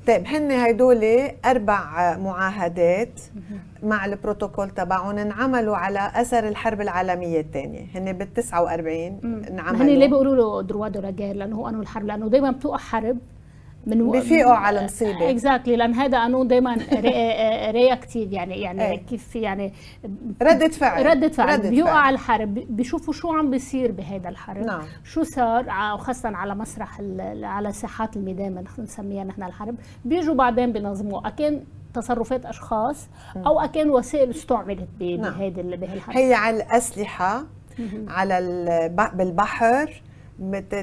طيب 0.08 0.28
هن 0.28 0.52
هدول 0.52 1.06
أربع 1.46 2.18
معاهدات 2.18 3.20
مع 3.84 4.06
البروتوكول 4.06 4.70
تبعهم 4.70 5.18
انعملوا 5.18 5.76
على 5.78 6.12
أثر 6.16 6.48
الحرب 6.48 6.82
العالمية 6.82 7.40
الثانية. 7.42 7.86
هن 7.96 8.14
بال 8.14 8.34
49 8.34 9.20
هن 9.24 9.42
ليه 9.42 9.50
انعملوا 9.50 10.08
بيقولوا 10.08 10.36
le 10.36 10.62
droit 10.62 10.88
de 10.88 11.00
la 11.02 11.10
guerre 11.10 11.36
لأنه 11.36 11.56
هو 11.56 11.66
قانون 11.66 11.82
الحرب 11.82 12.06
لأنه 12.06 12.28
دائما 12.30 12.52
بتوقع 12.52 12.78
حرب. 12.78 13.18
بفيقوا 13.88 14.54
على 14.54 14.84
مصيبة. 14.84 15.30
exactly 15.30 15.76
لأن 15.76 15.94
هذا 15.94 16.18
قانون 16.20 16.48
دائما 16.48 16.78
réactif 17.72 18.32
يعني 18.32 18.62
يعني 18.62 18.92
إيه. 18.92 18.98
كيف 19.06 19.36
يعني 19.36 19.74
ردة 20.42 20.68
فعل 20.68 21.06
ردة 21.06 21.28
فعل 21.30 21.60
ردة 21.60 21.70
بيوقع 21.70 21.92
فعل. 21.94 22.02
على 22.04 22.14
الحرب 22.14 22.54
بيشوفوا 22.54 23.14
شو 23.14 23.32
عم 23.34 23.52
بيصير 23.52 23.92
بهذا 23.92 24.30
الحرب 24.30 24.66
نعم. 24.66 24.82
شو 25.04 25.24
صار 25.24 25.70
ع- 25.70 25.94
وخاصة 25.94 26.30
على 26.36 26.56
مسرح 26.56 27.02
على 27.44 27.72
ساحات 27.72 28.18
الميدان 28.18 28.64
بنسميها 28.78 29.24
نحن 29.24 29.44
الحرب 29.44 29.76
بيجوا 30.06 30.36
بعدين 30.36 30.72
بينظموا 30.74 31.28
أكان 31.28 31.64
تصرفات 31.94 32.46
أشخاص 32.46 33.08
أو 33.36 33.60
أكان 33.60 33.90
وسائل 33.90 34.30
استعملت 34.30 34.88
ب- 35.00 35.04
نعم. 35.04 35.50
بهالحرب 35.50 36.18
هي 36.18 36.34
على 36.34 36.58
الأسلحة 36.58 37.44
على 38.08 38.38
الب- 38.40 39.18
بالبحر 39.18 40.02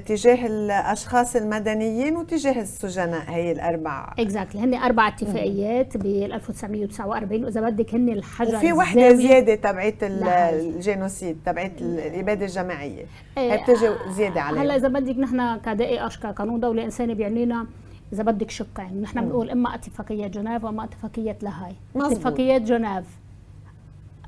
تجاه 0.06 0.46
الأشخاص 0.46 1.37
المدنيين 1.37 2.16
وتجاه 2.16 2.61
السجناء 2.62 3.30
هي 3.30 3.52
الاربع 3.52 4.14
اكزاكتلي 4.18 4.61
هن 4.61 4.75
أربع 4.75 5.08
اتفاقيات 5.08 5.96
بال 5.96 6.32
1949 6.32 7.44
واذا 7.44 7.61
بدك 7.61 7.94
هن 7.94 8.08
الحجر 8.08 8.56
وفي 8.56 8.73
وحدة. 8.73 9.14
زيادة 9.14 9.54
تبعت. 9.54 9.94
الجينوسيد 10.02 11.38
تبعت 11.46 11.73
الإبادة 11.80 12.46
الجماعية 12.46 13.04
إيه، 13.38 13.52
هي 13.52 13.62
بتجي 13.62 13.88
زيادة 14.11 14.40
هلا 14.40 14.61
عليها 14.61 14.76
إذا 14.76 14.88
بدك 14.88 15.18
نحن 15.18 15.56
كدقي 15.58 16.06
اشكا 16.06 16.30
قانون 16.30 16.61
دولة 16.61 16.84
انساني 16.84 17.14
بيعنينا 17.14 17.66
إذا 18.12 18.23
بدك 18.23 18.50
شقين 18.50 19.02
نحن 19.02 19.20
بنقول 19.20 19.50
إما 19.50 19.75
اتفاقية 19.75 20.26
جنيف 20.26 20.64
وإما 20.64 20.84
اتفاقية 20.84 21.38
لاهاي. 21.42 21.73
اتفاقية 21.96 22.58
جنيف 22.58 23.04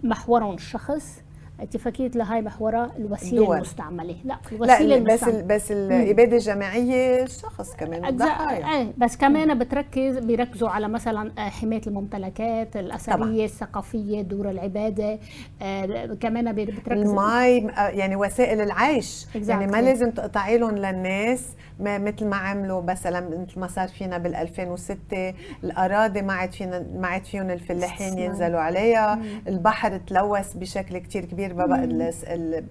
محورهم 0.03 0.55
الشخص 0.55 1.23
اتفاقية 1.61 2.09
لاهاي 2.09 2.43
محورها 2.43 2.91
الوسيلة 2.99 3.41
الدول. 3.43 3.57
المستعملة 3.57 4.17
لا 4.25 4.37
الوسيلة 4.53 4.97
لا 4.97 5.05
بس 5.15 5.23
المستعملة 5.23 5.39
ال- 5.41 5.47
بس 5.47 5.73
الاباده 5.73 6.37
الجماعيه 6.37 7.23
الشخص 7.23 7.77
كمان 7.77 8.05
الضحايا 8.05 8.67
إيه 8.81 8.93
بس 8.99 9.17
كمان 9.17 9.59
بتركز 9.59 10.19
بيركزوا 10.19 10.69
على 10.69 10.89
مثلا 10.89 11.33
آه، 11.39 11.49
حماية 11.49 11.81
الممتلكات 11.87 12.77
الأثرية 12.77 13.17
طبعاً. 13.17 13.29
الثقافية 13.45 14.23
دور 14.23 14.51
العبادة 14.51 15.19
آه، 15.63 16.15
كمان 16.21 16.53
بتركز 16.53 16.93
المي 17.01 17.71
آه، 17.71 17.89
يعني 17.89 18.17
وسائل 18.17 18.61
العيش 18.61 19.27
يعني 19.35 19.67
ما 19.67 19.73
Exactly. 19.73 19.85
لازم 19.85 20.11
تقطعي 20.11 20.59
لهم 20.59 20.75
للناس 20.77 21.45
مثل 21.81 22.27
ما 22.27 22.37
عملوا 22.37 22.83
مثلا 22.83 23.21
مثل 23.21 23.61
ما 23.61 23.67
صار 23.67 23.89
فينا 23.89 24.19
بال 24.19 24.35
2006 24.35 25.35
الأراضي 25.65 26.23
ما 26.23 26.33
عاد 26.33 26.53
فينا 26.53 26.87
ما 26.95 27.07
عاد 27.09 27.25
فيهم 27.25 27.51
الفلاحين. 27.51 28.19
ينزلوا 28.19 28.61
عليها 28.61 29.19
البحر 29.49 29.97
تلوث 29.97 30.53
بشكل 30.55 30.99
كتير 30.99 31.25
كبير 31.25 31.53
بقى 31.53 32.11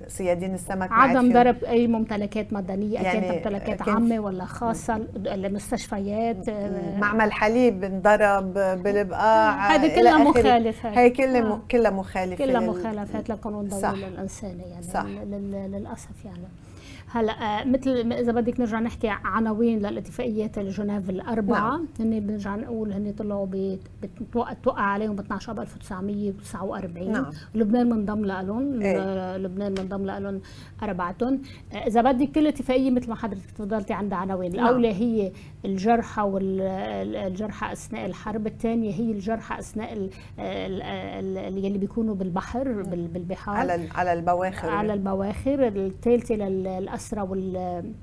صيادين 0.08 0.54
السمك 0.54 0.90
عدم 0.92 1.34
ضرب 1.34 1.64
أي 1.64 1.88
ممتلكات 1.88 2.54
مدنية 2.54 2.94
يعني 3.00 3.22
كانت 3.22 3.36
ممتلكات 3.38 3.82
كان 3.84 3.94
عامة 3.96 4.20
ولا 4.20 4.46
خاصة 4.46 4.96
المستشفيات 5.16 6.50
آه، 6.50 6.98
معمل 7.00 7.32
حليب 7.32 7.84
انضرب 7.84 8.54
بالبقاع 8.54 9.76
هذه 9.76 9.96
كلها. 9.96 10.18
مخالفات. 10.18 10.98
هي 10.98 11.10
كلها 11.10 11.42
آه. 11.42 11.62
كلها 11.72 11.92
مخالفة 11.92 12.46
كلها 12.46 12.60
مخالفات 12.62 13.30
لقانون 13.30 13.70
صح. 13.70 13.90
الدولة 13.90 14.08
الإنساني 14.08 14.64
يعني 14.64 14.84
صح. 14.84 15.04
لل- 15.06 15.32
لل- 15.32 15.72
للأسف 15.72 16.26
يعني 16.26 16.44
هلا 17.16 17.62
آه، 17.62 17.64
مثل 17.64 18.12
إذا 18.14 18.32
بدك 18.32 18.60
نرجع 18.60 18.80
نحكي 18.80 19.08
عناوين 19.10 19.80
للاتفاقيات 19.80 20.58
الجنيف 20.58 21.10
الأربعة 21.10 21.60
نعم. 21.70 21.88
هن 22.00 22.20
بنرجع 22.20 22.56
نقول 22.56 22.94
هن 22.94 23.14
طلعوا 23.18 23.48
توقع 24.64 24.82
عليهم 24.82 25.16
ب 25.16 25.20
12 25.20 25.52
اب 25.52 25.60
1949 25.60 27.12
نعم. 27.12 27.26
لبنان 27.56 27.90
منضم 27.90 28.26
لهم 28.26 28.82
إيه. 28.82 29.38
لبنان 29.38 29.72
منضم 29.80 30.06
لهم 30.06 30.42
أربعتهم 30.84 31.42
آه، 31.74 31.76
إذا 31.88 32.02
بدك 32.02 32.32
كل 32.32 32.48
اتفاقية 32.48 32.92
مثل 32.92 33.10
ما 33.10 33.16
حضرتك 33.16 33.52
تفضلتي 33.52 33.94
عندها 33.94 34.18
عناوين 34.18 34.56
نعم. 34.56 34.66
الأولى 34.66 34.94
هي 34.94 35.32
الجرحى 35.66 36.22
والجرحى 36.22 37.72
أثناء 37.74 38.06
الحرب 38.06 38.48
الثانية 38.48 38.94
هي 38.94 39.12
الجرحى 39.12 39.60
أثناء 39.60 40.10
اللي 40.40 41.78
بيكونوا 41.78 42.16
بالبحر 42.16 42.72
بال- 42.82 43.08
بالبحار 43.08 43.56
على 43.56 43.88
على 43.96 44.14
البواخر 44.14 44.70
على 44.70 44.94
البواخر 44.94 45.68
الثالثة 45.68 46.36
للأسرى 46.36 47.05
وال 47.14 47.56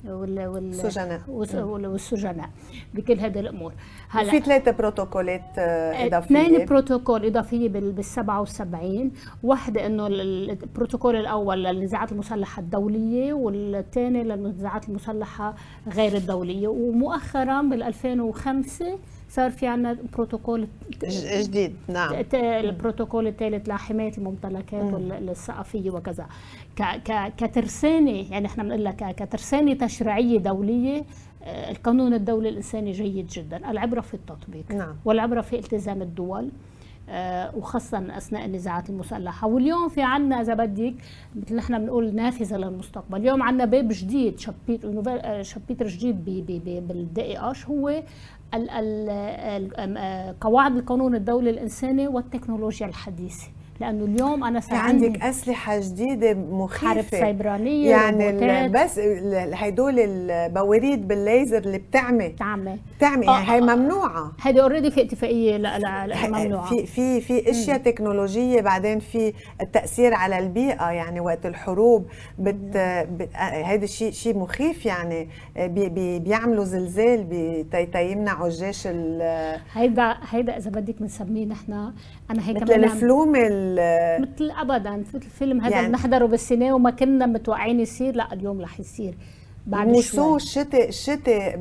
وال 0.06 0.46
وال 0.46 0.68
السجناء. 0.70 1.20
والس- 1.28 1.54
وال- 1.54 1.86
والسجناء 1.86 2.50
بكل 2.94 3.18
هذه 3.20 3.40
الأمور. 3.40 3.72
في 4.30 4.40
ثلاثة 4.40 4.70
بروتوكولات 4.70 5.42
آه، 5.58 5.92
اثنين 6.18 6.44
إضافية. 6.44 6.66
بروتوكول 6.66 7.26
إضافية 7.26 7.68
بال 7.68 7.92
بال 7.92 8.04
77 8.04 9.12
واحدة 9.42 9.86
إنه 9.86 10.06
ال- 10.06 10.50
البروتوكول 10.50 11.16
الأول 11.16 11.64
للنزاعات 11.64 12.12
المسلحة 12.12 12.60
الدولية 12.62 13.32
والثاني 13.32 14.24
للنزاعات 14.24 14.88
المسلحة 14.88 15.54
غير 15.94 16.16
الدولية. 16.16 16.68
ومؤخرا 16.68 17.62
بال 17.62 17.82
2005 17.82 18.98
صار 19.32 19.50
في 19.50 19.66
عنا 19.66 19.96
بروتوكول 20.12 20.68
جديد 21.04 21.76
نعم. 21.88 22.24
البروتوكول 22.34 23.26
الثالث 23.26 23.68
لحماية 23.68 24.12
الممتلكات 24.18 24.94
الثقافيه 25.10 25.90
وكذا. 25.90 26.26
ك 26.76 26.82
ك 26.82 27.32
كترسانة 27.36 28.30
يعني 28.30 28.46
إحنا 28.46 28.62
بنقول 28.62 28.84
لك 28.84 29.14
كترسانة 29.16 29.74
تشريعية 29.74 30.38
دولية 30.38 31.04
آه، 31.44 31.70
القانون 31.70 32.14
الدولي 32.14 32.48
الإنساني 32.48 32.92
جيد 32.92 33.26
جدا 33.26 33.70
العبرة 33.70 34.00
في 34.00 34.14
التطبيق 34.14 34.72
نعم. 34.72 34.94
والعبرة 35.04 35.40
في 35.40 35.58
التزام 35.58 36.02
الدول 36.02 36.48
آه، 37.08 37.56
وخاصة 37.56 38.16
أثناء 38.16 38.44
النزاعات 38.44 38.90
المسلحة. 38.90 39.46
واليوم 39.46 39.88
في 39.88 40.02
عنا 40.02 40.40
إذا 40.40 40.54
بدك 40.54 40.94
مثل 41.36 41.56
نحن 41.56 41.78
بنقول 41.78 42.14
نافذة 42.14 42.56
للمستقبل. 42.56 43.20
اليوم 43.20 43.42
عنا 43.42 43.64
باب 43.64 43.88
جديد 43.90 44.38
شابيتر 44.38 45.02
آه، 45.08 45.42
شابيتر 45.42 45.86
جديد 45.86 46.24
بال 46.88 47.38
DIH 47.38 47.66
هو؟ 47.66 48.02
آه، 48.54 50.34
قواعد 50.40 50.76
القانون 50.76 51.14
الدولي 51.14 51.50
الإنساني 51.50 52.08
والتكنولوجيا 52.08 52.86
الحديثة. 52.86 53.48
لأنه 53.82 54.04
اليوم 54.04 54.60
في 54.60 54.66
صار 54.66 54.78
عندك 54.78 55.06
عندي 55.06 55.28
أسلحة 55.28 55.78
جديدة 55.80 56.34
مخيفة. 56.34 56.88
حرب 56.88 57.04
سيبرانية 57.10 57.90
يعني 57.90 58.68
بس 58.68 58.98
هدول 59.52 59.98
البواريد 59.98 61.08
بالليزر 61.08 61.58
اللي 61.58 61.78
بتعمي 61.78 62.28
تعمل 62.28 62.78
بتعمي 62.98 63.28
آه، 63.28 63.32
يعني 63.32 63.50
هي 63.50 63.58
آه، 63.58 63.72
آه. 63.72 63.76
ممنوعة. 63.76 64.32
هذه 64.42 64.62
already 64.62 64.90
في 64.90 65.02
اتفاقية. 65.02 65.56
لا 65.56 65.78
لا 65.78 66.06
لا 66.06 66.28
ممنوعة. 66.28 66.66
في 66.66 66.86
في 66.86 67.20
في 67.20 67.50
أشياء 67.50 67.78
تكنولوجية 67.78 68.60
بعدين 68.60 68.98
في 68.98 69.32
التأثير 69.60 70.14
على 70.14 70.38
البيئة. 70.38 70.90
يعني 70.90 71.20
وقت 71.20 71.46
الحروب 71.46 72.06
بت 72.38 72.76
بت- 73.12 73.28
هيدا 73.34 73.86
شيء 73.86 74.10
شيء 74.12 74.38
مخيف 74.38 74.86
يعني. 74.86 75.28
بي 75.56 75.88
بي 75.88 76.18
بيعملوا 76.18 76.64
زلزال 76.64 77.26
تيمنعوا 77.92 78.46
الجيش 78.46 78.82
ال- 78.86 79.58
هيدا 79.72 80.16
هيدا 80.30 80.56
إذا 80.56 80.70
بدك 80.70 80.94
بنسميه 81.00 81.46
نحن. 81.46 81.72
أنا 82.30 82.48
هيك 82.48 82.62
مثل 82.62 82.72
الفلوم 82.84 83.36
ال- 83.36 83.71
مثل 84.20 84.50
ابدا 84.60 84.90
مثل 84.90 85.14
الفيلم 85.18 85.60
هذا 85.60 85.74
يعني- 85.74 85.88
بنحضره 85.88 86.26
بالسينما 86.26 86.72
وما 86.74 86.90
كنا 86.90 87.26
متوقعين 87.26 87.80
يصير 87.80 88.14
لا 88.16 88.32
اليوم 88.32 88.60
رح 88.60 88.80
يصير 88.80 89.14
بعد 89.66 89.96
شوي. 90.00 90.36
الشتاء 90.36 90.88
الشتاء 90.88 91.56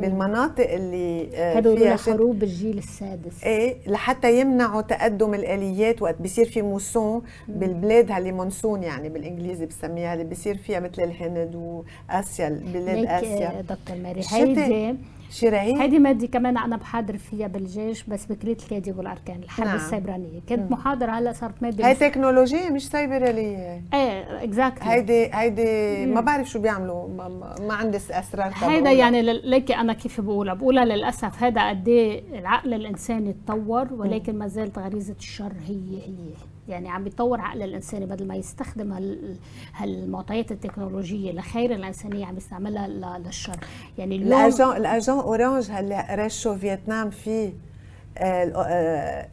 بالمناطق 0.00 0.70
اللي 0.72 1.28
آه، 1.34 1.54
هدول 1.56 1.76
فيها 1.78 1.86
لها 1.88 1.96
شتاء. 1.96 2.14
حروب 2.14 2.42
الجيل 2.42 2.78
السادس. 2.78 3.44
إيه 3.44 3.76
لحتى 3.86 4.40
يمنعوا 4.40 4.80
تقدم 4.82 5.34
الآليات 5.34 6.02
وقت 6.02 6.22
بيصير 6.22 6.44
في 6.44 6.62
موسون 6.62 7.22
بالبلاد 7.48 8.10
اللي 8.12 8.32
monsoon 8.32 8.82
يعني 8.82 9.08
بالإنجليزي 9.08 9.66
بسميها 9.66 10.12
اللي 10.14 10.24
بيصير 10.24 10.56
فيها 10.56 10.80
مثل 10.80 11.02
الهند 11.02 11.54
وآسيا 11.54 12.48
بلاد 12.74 13.06
آسيا. 13.06 13.58
آه، 13.58 13.60
دكتور 13.60 13.96
ماري 14.02 14.20
هيدي 14.30 14.96
شي 15.30 15.48
رهيب 15.48 15.76
هيدي 15.76 15.98
مادة 15.98 16.26
كمان 16.26 16.56
أنا 16.58 16.76
بحاضر 16.76 17.16
فيها 17.16 17.46
بالجيش 17.46 18.02
بس 18.04 18.26
بكلية 18.26 18.52
القيادة 18.52 18.92
والأركان 18.92 19.40
الحرب 19.42 19.66
نعم. 19.66 19.76
نعم. 19.76 19.86
السيبرانية. 19.86 20.40
كنت 20.48 20.70
محاضرة 20.72 21.10
هلا 21.10 21.32
صارت 21.32 21.62
مادة 21.62 21.86
هاي 21.86 21.92
مس- 21.92 21.98
تكنولوجيا 21.98 22.70
مش 22.70 22.88
سيبرانية 22.88 23.82
إيه 23.94 24.44
exactly 24.44 24.90
هيدي 24.90 25.30
هيدي 25.34 26.06
ما 26.06 26.20
بعرف 26.20 26.48
شو 26.50 26.58
بيعملوا 26.58 27.08
ما, 27.08 27.28
ما- 27.68 27.74
عندي 27.74 27.96
أسرار 27.96 28.52
هيدا. 28.62 28.90
يعني 28.90 29.22
ليكي 29.22 29.74
أنا 29.76 29.92
كيف 29.92 30.20
بقولها؟ 30.20 30.54
بقولها 30.54 30.84
للأسف 30.84 31.42
هذا 31.42 31.68
قد 31.68 31.88
إيه 31.88 32.22
العقل 32.38 32.74
الانساني 32.74 33.32
تطور 33.46 33.88
ولكن 33.92 34.38
ما 34.38 34.46
زالت 34.48 34.78
غريزة 34.78 35.14
الشر 35.18 35.52
هي 35.68 35.96
هي. 36.06 36.34
يعني 36.70 36.88
عم 36.88 37.04
بيطور 37.04 37.40
عقل 37.40 37.62
الانساني 37.62 38.06
بدل 38.06 38.26
ما 38.26 38.36
يستخدم 38.36 38.92
هال 38.92 39.36
هالمعطيات 39.74 40.52
التكنولوجية 40.52 41.32
لخير 41.32 41.74
الإنسانية 41.74 42.26
عم 42.26 42.36
يستعملها 42.36 42.88
للشر. 43.18 43.56
يعني 43.98 44.16
الاجون 44.16 44.76
ال 44.76 44.83
agent 44.83 45.18
orange 45.18 45.70
هلأ 45.70 46.06
رشوا 46.10 46.56
فيتنام 46.56 47.10
فيه 47.10 47.52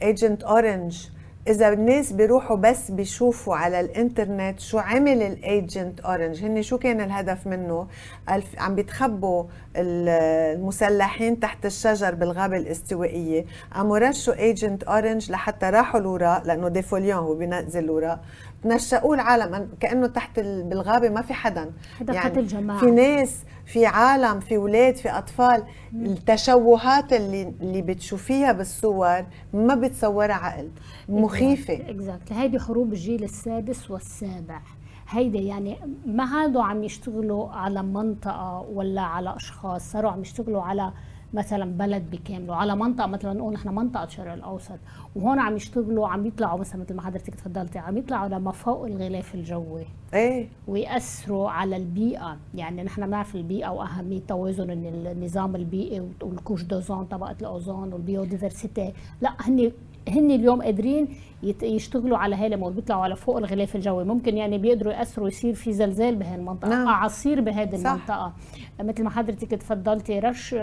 agent 0.02 0.44
orange 0.44 1.08
إذا 1.48 1.70
الناس 1.74 2.12
بيروحوا 2.12 2.56
بس 2.56 2.92
بيشوفوا 2.92 3.56
على 3.56 3.80
الإنترنت 3.80 4.60
شو 4.60 4.78
عمل 4.78 5.22
ال 5.22 5.35
agent 5.35 6.00
orange 6.00 6.44
هن 6.46 6.62
شو 6.62 6.78
كان 6.78 7.02
الهدف 7.02 7.48
منه؟ 7.48 7.88
عم 8.58 8.76
بيتخبوا 8.76 9.44
المسلحين 9.76 11.40
تحت 11.40 11.66
الشجر 11.66 12.16
بالغابة 12.16 12.58
الاستوائية. 12.58 13.46
قاموا 13.74 13.98
رشوا 13.98 14.34
Agent 14.34 14.84
Orange 14.84 15.32
لحتى 15.32 15.66
راحوا 15.66 16.00
الوراء 16.00 16.44
لأنه 16.46 16.68
défoliant 16.68 17.20
هو 17.20 17.34
بينزل 17.36 17.84
الوراء 17.84 18.20
نشأوا 18.66 19.16
العالم. 19.16 19.70
كأنه 19.80 20.08
تحت 20.08 20.40
بالغابة 20.40 21.10
ما 21.10 21.22
في 21.22 21.34
حدا. 21.34 21.72
يعني 22.10 22.40
الجماعة. 22.40 22.80
في 22.80 22.92
ناس 22.92 23.38
في 23.66 23.86
عالم 23.86 24.40
في 24.40 24.56
أولاد 24.56 24.96
في 24.96 25.10
أطفال. 25.10 25.64
التشوهات 25.94 27.14
اللي 27.14 27.54
اللي 27.62 27.82
بتشوفيها 27.82 28.52
بالصور 28.52 29.26
ما 29.54 29.76
بتصورها 29.76 30.34
عقل. 30.34 30.70
مخيفة. 31.10 31.74
exactly 31.74 32.38
هيدي 32.38 32.60
حروب 32.60 32.94
الجيل 32.94 33.24
السادس 33.24 33.92
والسابع. 33.92 34.62
هيدي 35.10 35.48
يعني 35.48 35.78
ما 36.06 36.24
عادوا 36.24 36.64
عم 36.64 36.84
يشتغلوا 36.84 37.50
على 37.50 37.84
منطقة 37.84 38.66
ولا 38.74 39.02
على 39.02 39.36
أشخاص 39.36 39.92
صاروا 39.92 40.12
عم 40.12 40.22
يشتغلوا 40.22 40.62
على 40.62 40.92
مثلا 41.38 41.78
بلد 41.78 42.04
بكامله 42.12 42.56
على 42.56 42.76
منطقة 42.76 43.08
مثلا 43.08 43.34
نقول 43.34 43.54
نحن 43.54 43.76
منطقة 43.76 44.04
الشرق 44.04 44.34
الأوسط 44.34 44.80
وهون 45.16 45.40
عم 45.40 45.56
يشتغلوا 45.56 46.08
عم 46.08 46.26
يطلعوا 46.26 46.60
مثلا 46.60 46.82
مثل 46.82 46.94
ما 46.94 47.02
حضرتك 47.02 47.36
تفضلتي 47.36 47.80
عم 47.80 47.98
يطلعوا 47.98 48.28
لما 48.28 48.52
فوق 48.52 48.86
الغلاف 48.86 49.36
الجوي. 49.36 49.86
إيه. 50.14 50.48
ويأثروا 50.68 51.50
على 51.50 51.78
البيئة 51.78 52.38
يعني 52.56 52.84
نحن 52.84 53.06
بنعرف 53.06 53.36
البيئة 53.36 53.70
وأهمية 53.70 54.22
توازن 54.28 54.70
النظام 54.70 55.56
البيئي 55.56 56.00
وال 56.22 56.32
couche 56.32 56.64
d'ozone 56.64 57.06
طبقة 57.06 57.36
الأوزون 57.42 57.94
وال 57.94 58.07
biodiversité. 58.07 58.94
لا 59.22 59.34
هن 59.40 59.72
هن 60.10 60.32
اليوم 60.32 60.62
قادرين 60.62 61.08
يشتغلوا 61.62 62.18
على 62.18 62.48
الأمور 62.48 62.72
بيطلعوا 62.72 63.04
على 63.04 63.16
فوق 63.16 63.38
الغلاف 63.38 63.76
الجوي. 63.76 64.04
ممكن 64.04 64.38
يعني 64.38 64.58
بيقدروا 64.58 64.94
يأثروا 64.94 65.28
يصير 65.28 65.54
في 65.54 65.74
زلزال 65.74 66.16
بهي 66.16 66.36
المنطقة 66.36 66.70
نعم. 66.70 66.88
أعاصير 66.88 67.42
بهذه 67.42 67.76
المنطقة. 67.76 68.34
مثل 68.80 69.04
ما 69.04 69.10
حضرتك 69.10 69.52
تفضلتي 69.52 70.20
رش 70.20 70.56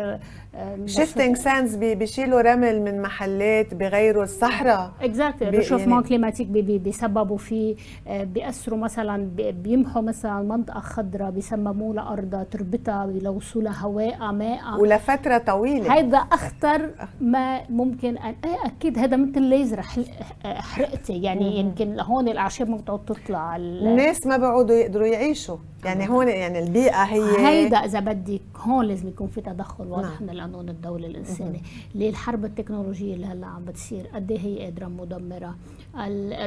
shifting 0.87 1.37
sands 1.37 1.77
بيشيلوا 1.77 2.41
رمل 2.41 2.83
من 2.83 3.03
محلات 3.03 3.75
بغيروا 3.75 4.23
الصحراء. 4.23 4.93
exactly 5.03 5.51
réchauffement 5.51 5.93
يعني 5.93 6.05
climatique 6.05 6.47
بيسببوا 6.47 7.39
فيه 7.39 7.77
آه، 8.09 8.25
بيأثروا 8.25 8.79
مثلا 8.79 9.29
بيمحوا 9.37 10.03
مثلا 10.03 10.43
منطقة 10.43 10.81
خضراء 10.81 11.31
بيسمموا 11.31 11.95
لها 11.95 12.13
أرضها 12.13 12.45
تربتها 12.45 13.07
بيلوثوا 13.07 13.63
لها 13.63 13.81
هواء 13.81 14.33
ماء. 14.33 14.81
ولفترة 14.81 15.39
طويلة. 15.39 15.99
هذا 15.99 16.19
أخطر 16.19 16.91
ما 17.21 17.71
ممكن 17.71 18.17
أن... 18.19 18.35
أكيد 18.65 18.99
هذا 18.99 19.17
مثل 19.35 19.43
ليزر 19.43 19.83
حرقتي؟ 20.45 21.23
يعني 21.23 21.59
يمكن 21.59 22.01
هون 22.01 22.29
الأعشاب 22.29 22.69
ما 22.69 22.77
بتقعد 22.77 23.05
تطلع 23.05 23.57
الناس 23.57 24.27
ما 24.27 24.37
بيقعدوا 24.37 24.77
يقدروا 24.77 25.07
يعيشوا. 25.07 25.57
يعني 25.85 26.09
هون 26.09 26.29
يعني 26.29 26.59
البيئة 26.59 27.03
هي 27.03 27.47
هيدا 27.47 27.77
إذا 27.77 28.01
بدك 28.01 28.41
هون 28.57 28.85
لازم 28.85 29.09
يكون 29.09 29.29
في 29.29 29.41
تدخل 29.41 29.87
واضح 29.87 30.21
نعم. 30.21 30.23
من 30.23 30.31
القانون 30.31 30.69
الدولي 30.69 31.07
الانساني 31.07 31.61
ليه 31.95 32.11
الحرب 32.11 32.45
التكنولوجية 32.45 33.15
اللي 33.15 33.27
هلأ 33.27 33.47
عم 33.47 33.65
بتصير 33.65 34.07
قد 34.15 34.31
إيه 34.31 34.39
هي 34.39 34.65
قادرة 34.65 34.87
مدمرة؟ 34.87 35.55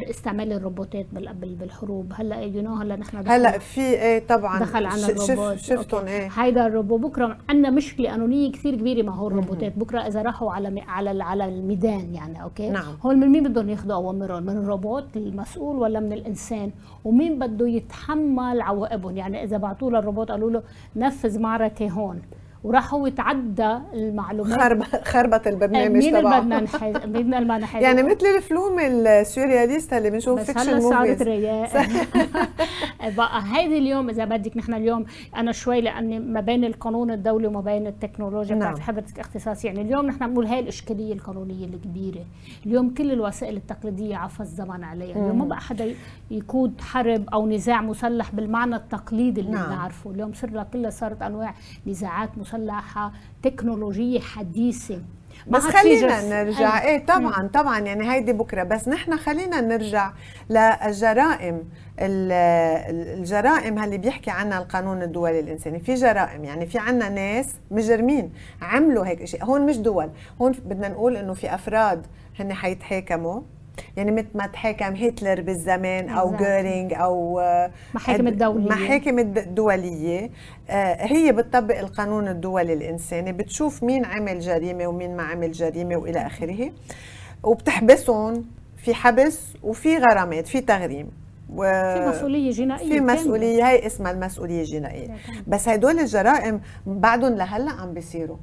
استعمال 0.09 0.53
الروبوتات 0.53 1.05
بالحروب. 1.41 2.13
هلأ 2.15 2.41
you 2.41 2.61
know 2.61 2.75
هلأ 2.75 2.95
نحن 2.95 3.27
هلأ 3.27 3.57
في 3.57 3.81
إيه 3.81 4.27
طبعا 4.27 4.59
دخل 4.59 4.85
عنا 4.85 5.09
الروبوت. 5.09 5.57
شفتهم 5.57 6.05
إيه. 6.07 6.29
هيدا 6.35 6.67
الروبوت. 6.67 6.99
بكرة 7.01 7.37
عندنا 7.49 7.69
مشكلة 7.69 8.09
قانونية 8.09 8.51
كثير 8.51 8.75
كبيرة 8.75 9.03
مع 9.03 9.13
هول 9.13 9.31
الروبوتات. 9.31 9.77
بكرة 9.77 9.99
إذا 9.99 10.21
راحوا 10.21 10.51
على 10.51 10.81
على 10.87 11.23
على 11.23 11.45
الميدان 11.45 12.15
يعني 12.15 12.43
أوكي. 12.43 12.69
نعم. 12.69 12.97
هول 13.01 13.17
من 13.17 13.27
مين 13.27 13.43
بدهم 13.43 13.69
ياخذوا 13.69 13.95
أوامرهم؟ 13.95 14.43
من 14.43 14.57
الروبوت 14.57 15.05
المسؤول 15.15 15.77
ولا 15.77 15.99
من 15.99 16.13
الإنسان؟ 16.13 16.71
ومين 17.05 17.39
بده 17.39 17.67
يتحمل 17.67 18.61
عواقبهم 18.61 19.17
يعني 19.17 19.26
إذا 19.35 19.57
بعثوا 19.57 19.91
له 19.91 19.99
الروبوت 19.99 20.31
قالوا 20.31 20.51
له 20.51 20.63
نفذ 20.95 21.39
معركة 21.39 21.89
هون. 21.89 22.21
وراح 22.63 22.93
هو 22.93 23.07
يتعدى 23.07 23.77
المعلومات. 23.93 24.59
خرب 24.59 24.83
خربط 24.83 25.47
البرنامج 25.47 25.97
نحز 25.97 26.05
مين 26.05 26.15
اللي 26.15 26.41
بدنا 26.41 27.57
نحز 27.57 27.83
يعني 27.83 28.03
مثل 28.03 28.25
ال 28.37 28.44
films 28.44 28.79
السورياليست 28.79 29.93
اللي 29.93 30.09
بنشوف 30.09 30.39
فيكشن 30.39 30.59
موفيز 30.59 30.85
بس 30.85 30.85
هلا 30.85 31.05
صارت 31.05 31.21
réalité. 31.21 31.87
بقى 33.17 33.43
هيدي 33.45 33.77
اليوم 33.77 34.09
إذا 34.09 34.25
بدك 34.25 34.57
نحن 34.57 34.73
اليوم 34.73 35.05
أنا 35.35 35.51
شوي 35.51 35.81
لأني 35.81 36.19
ما 36.19 36.41
بين 36.41 36.65
القانون 36.65 37.11
الدولي 37.11 37.47
وما 37.47 37.61
بين 37.61 37.87
التكنولوجيا 37.87 38.55
نعم. 38.55 38.59
بتعرف 38.59 38.79
حضرتك 38.79 39.19
اختصاص. 39.19 39.65
يعني 39.65 39.81
اليوم 39.81 40.05
نحن 40.05 40.27
بنقول 40.27 40.45
هاي 40.45 40.59
الإشكالية 40.59 41.13
القانونية 41.13 41.65
الكبيرة. 41.65 42.25
اليوم 42.65 42.89
كل 42.89 43.11
الوسائل 43.11 43.57
التقليدية 43.57 44.17
عفى 44.17 44.39
الزمن 44.39 44.83
عليها. 44.83 45.15
اليوم 45.15 45.39
ما 45.39 45.45
بقى 45.45 45.61
حدا 45.61 45.93
يقود 46.31 46.81
حرب 46.81 47.29
أو 47.29 47.47
نزاع 47.47 47.81
مسلح 47.81 48.35
بالمعنى 48.35 48.75
التقليدي 48.75 49.41
اللي 49.41 49.51
نعم. 49.51 49.65
بنعرفه. 49.65 50.11
اليوم 50.11 50.33
صرنا 50.33 50.63
كلها 50.73 50.89
صارت 50.89 51.21
أنواع 51.21 51.53
نزاعات 51.87 52.37
مسلحه 52.47 53.11
تكنولوجية 53.43 54.19
حديثة. 54.19 55.01
بس 55.47 55.61
خلينا 55.61 56.43
نرجع. 56.43 56.83
إيه 56.83 57.05
طبعا 57.05 57.47
طبعا 57.53 57.79
يعني 57.79 58.11
هيدي 58.11 58.33
بكرة. 58.33 58.63
بس 58.63 58.87
نحن 58.87 59.17
خلينا 59.17 59.61
نرجع 59.61 60.11
للجرائم. 60.49 61.63
الجرائم 61.99 63.83
اللي 63.83 63.97
بيحكي 63.97 64.31
عنها 64.31 64.59
القانون 64.59 65.01
الدولي 65.01 65.39
الإنساني. 65.39 65.79
في 65.79 65.93
جرائم 65.93 66.43
يعني 66.43 66.65
في 66.65 66.77
عنا 66.77 67.09
ناس 67.09 67.55
مجرمين 67.71 68.33
عملوا 68.61 69.05
هيك 69.05 69.25
شيء 69.25 69.43
هون 69.43 69.65
مش 69.65 69.77
دول. 69.77 70.09
هون 70.41 70.51
بدنا 70.51 70.87
نقول 70.87 71.17
إنه 71.17 71.33
في 71.33 71.55
أفراد 71.55 72.07
هن 72.39 72.53
حيتحاكموا. 72.53 73.41
يعني 73.97 74.11
مثل 74.11 74.27
ما 74.35 74.47
تحاكم 74.47 74.95
هتلر 74.95 75.41
بالزمان 75.41 76.09
أو 76.09 76.35
جيرينج 76.35 76.93
أو 76.93 77.41
محاكم 77.93 78.27
الدولية. 78.27 78.69
محاكم 78.69 79.19
الدولية. 79.19 80.29
هي 80.99 81.31
بتطبق 81.31 81.79
القانون 81.79 82.27
الدولي 82.27 82.73
الإنساني. 82.73 83.31
بتشوف 83.31 83.83
مين 83.83 84.05
عمل 84.05 84.39
جريمة 84.39 84.87
ومين 84.87 85.17
ما 85.17 85.23
عمل 85.23 85.51
جريمة 85.51 85.95
وإلى 85.95 86.25
آخره. 86.25 86.71
وبتحبسهم 87.43 88.45
في 88.77 88.93
حبس 88.93 89.53
وفي 89.63 89.97
غرامات 89.97 90.47
في 90.47 90.61
تغريم. 90.61 91.11
و... 91.55 91.63
في 91.63 92.05
مسؤولية 92.09 92.51
جنائية 92.51 92.89
في 92.89 92.99
مسؤولية. 92.99 93.67
هي 93.67 93.87
اسمها 93.87 94.11
المسؤولية 94.11 94.61
الجنائية. 94.61 95.07
بس 95.47 95.69
هدول 95.69 95.99
الجرائم 95.99 96.61
بعدهم 96.85 97.33
لهلا 97.33 97.71
عم 97.71 97.93
بيصيروا. 97.93 98.37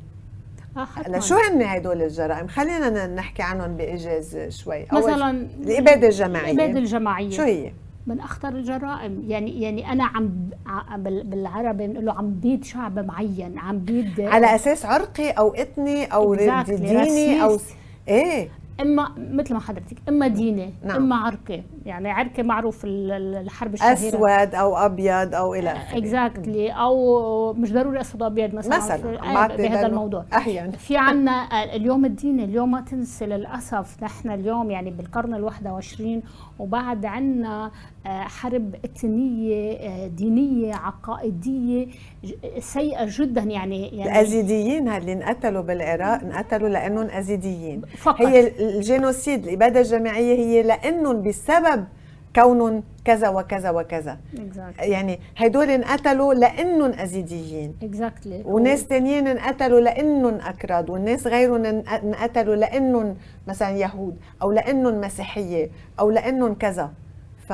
هلا 0.77 1.21
شو 1.21 1.35
هن 1.35 1.63
هدول 1.63 2.03
الجرائم؟ 2.03 2.47
خلينا 2.47 3.07
نحكي 3.07 3.43
عنهم 3.43 3.77
بإيجاز 3.77 4.39
شوي. 4.49 4.87
مثلا 4.93 5.47
الإبادة 5.61 6.07
الجماعية. 6.07 6.53
الإبادة 6.53 6.79
الجماعية. 6.79 7.31
شو 7.31 7.43
هي؟ 7.43 7.73
من 8.07 8.21
أخطر 8.21 8.49
الجرائم 8.49 9.25
يعني 9.29 9.63
يعني 9.63 9.93
أنا 9.93 10.05
عم 10.05 10.49
بالعربي 11.03 11.87
بنقول 11.87 12.07
له 12.07 12.13
عم 12.13 12.31
بيد 12.31 12.65
شعب 12.65 12.99
معين 12.99 13.59
عم 13.59 13.79
بيد 13.79 14.21
على 14.21 14.55
أساس 14.55 14.87
عرقي 14.87 15.31
أو 15.31 15.55
إثني 15.55 16.05
أو 16.05 16.35
ديني 16.35 17.43
أو 17.43 17.59
إيه. 18.09 18.49
إما 18.81 19.09
مثل 19.17 19.55
ما 19.55 19.61
حضرتك 19.61 19.97
إما 20.09 20.29
ديني 20.29 20.75
نعم. 20.85 20.97
إما 20.97 21.17
عرقي. 21.17 21.63
يعني 21.87 22.11
عرقي 22.11 22.43
معروف 22.43 22.81
الحرب 22.85 23.75
الشهيرة. 23.75 23.93
أسود 23.93 24.55
أو 24.55 24.77
أبيض 24.77 25.35
أو 25.35 25.55
إلى 25.55 25.73
آخره. 25.73 25.99
اكزاكتلي 25.99 26.71
أو 26.71 27.53
مش 27.53 27.73
ضروري 27.73 28.01
أسود 28.01 28.23
أبيض 28.23 28.55
مثلا. 28.55 28.77
مثلا. 28.77 28.97
في 29.49 29.57
بهذا 29.57 29.87
الموضوع. 29.87 30.25
أحيانا. 30.33 30.71
في 30.73 30.97
عنا 30.97 31.65
اليوم 31.75 32.05
الديني 32.05 32.45
اليوم 32.45 32.71
ما 32.71 32.81
تنسى 32.81 33.27
للأسف 33.27 34.03
نحن 34.03 34.31
اليوم 34.31 34.71
يعني 34.71 34.91
بالقرن 34.91 35.51
ال21 35.51 36.03
وبعد 36.59 37.05
عنا 37.05 37.71
حرب 38.07 38.75
اثنيه 38.85 40.07
دينية 40.07 40.75
عقائدية 40.75 41.87
سيئة 42.59 43.07
جدا 43.09 43.41
يعني 43.43 43.89
يعني 43.89 44.11
الأزيديين 44.13 44.89
اللي 44.89 45.13
انقتلوا 45.13 45.63
بالعراق 45.63 46.21
انقتلوا 46.21 46.69
لأنهم 46.69 47.07
أزيديين. 47.07 47.83
فقط. 47.99 48.23
هي 48.23 48.53
الجينوسيد 48.77 49.47
الإبادة 49.47 49.81
الجماعية 49.81 50.35
هي 50.35 50.63
لأنهم 50.63 51.23
بسبب 51.23 51.74
كونهم 52.37 52.83
كذا 53.05 53.29
وكذا 53.29 53.71
وكذا. 53.71 54.19
Exactly. 54.35 54.83
يعني 54.83 55.21
هدول 55.37 55.71
انقتلوا 55.71 56.35
لأنهم 56.35 56.93
أزيديين. 56.93 57.75
Exactly. 57.83 58.47
وناس 58.47 58.87
تانيين 58.87 59.27
انقتلوا 59.27 59.81
لأنهم 59.81 60.35
أكراد. 60.35 60.91
والناس 60.91 61.27
غيرهم 61.27 61.65
انقتلوا 61.65 62.57
لأنهم 62.57 63.17
مثلا 63.49 63.71
يهود 63.71 64.17
أو 64.43 64.53
لأنهم 64.53 65.01
مسيحية 65.01 65.71
أو 66.01 66.11
لأنهم 66.11 66.55
كذا. 66.55 66.91
ف 67.49 67.53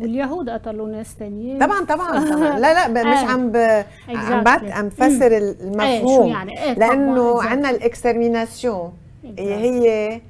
واليهود 0.00 0.50
قتلوا 0.50 0.88
ناس 0.88 1.06
ثانيين 1.18 1.58
طبعا 1.58 1.84
طبعا, 1.84 2.30
طبعا. 2.30 2.58
لا 2.62 2.88
لا 2.88 2.88
مش 2.88 3.18
آه. 3.18 3.32
عم 3.32 3.52
ب... 3.52 3.84
عم 4.08 4.44
بعت 4.44 4.64
عم 4.64 4.88
بفسر 4.88 5.36
المفهوم. 5.36 6.28
يعني؟ 6.28 6.62
إيه 6.62 6.72
لأنه 6.72 7.42
عندنا 7.42 7.70
الإكسترميناسيون. 7.70 8.92
هي 9.38 10.20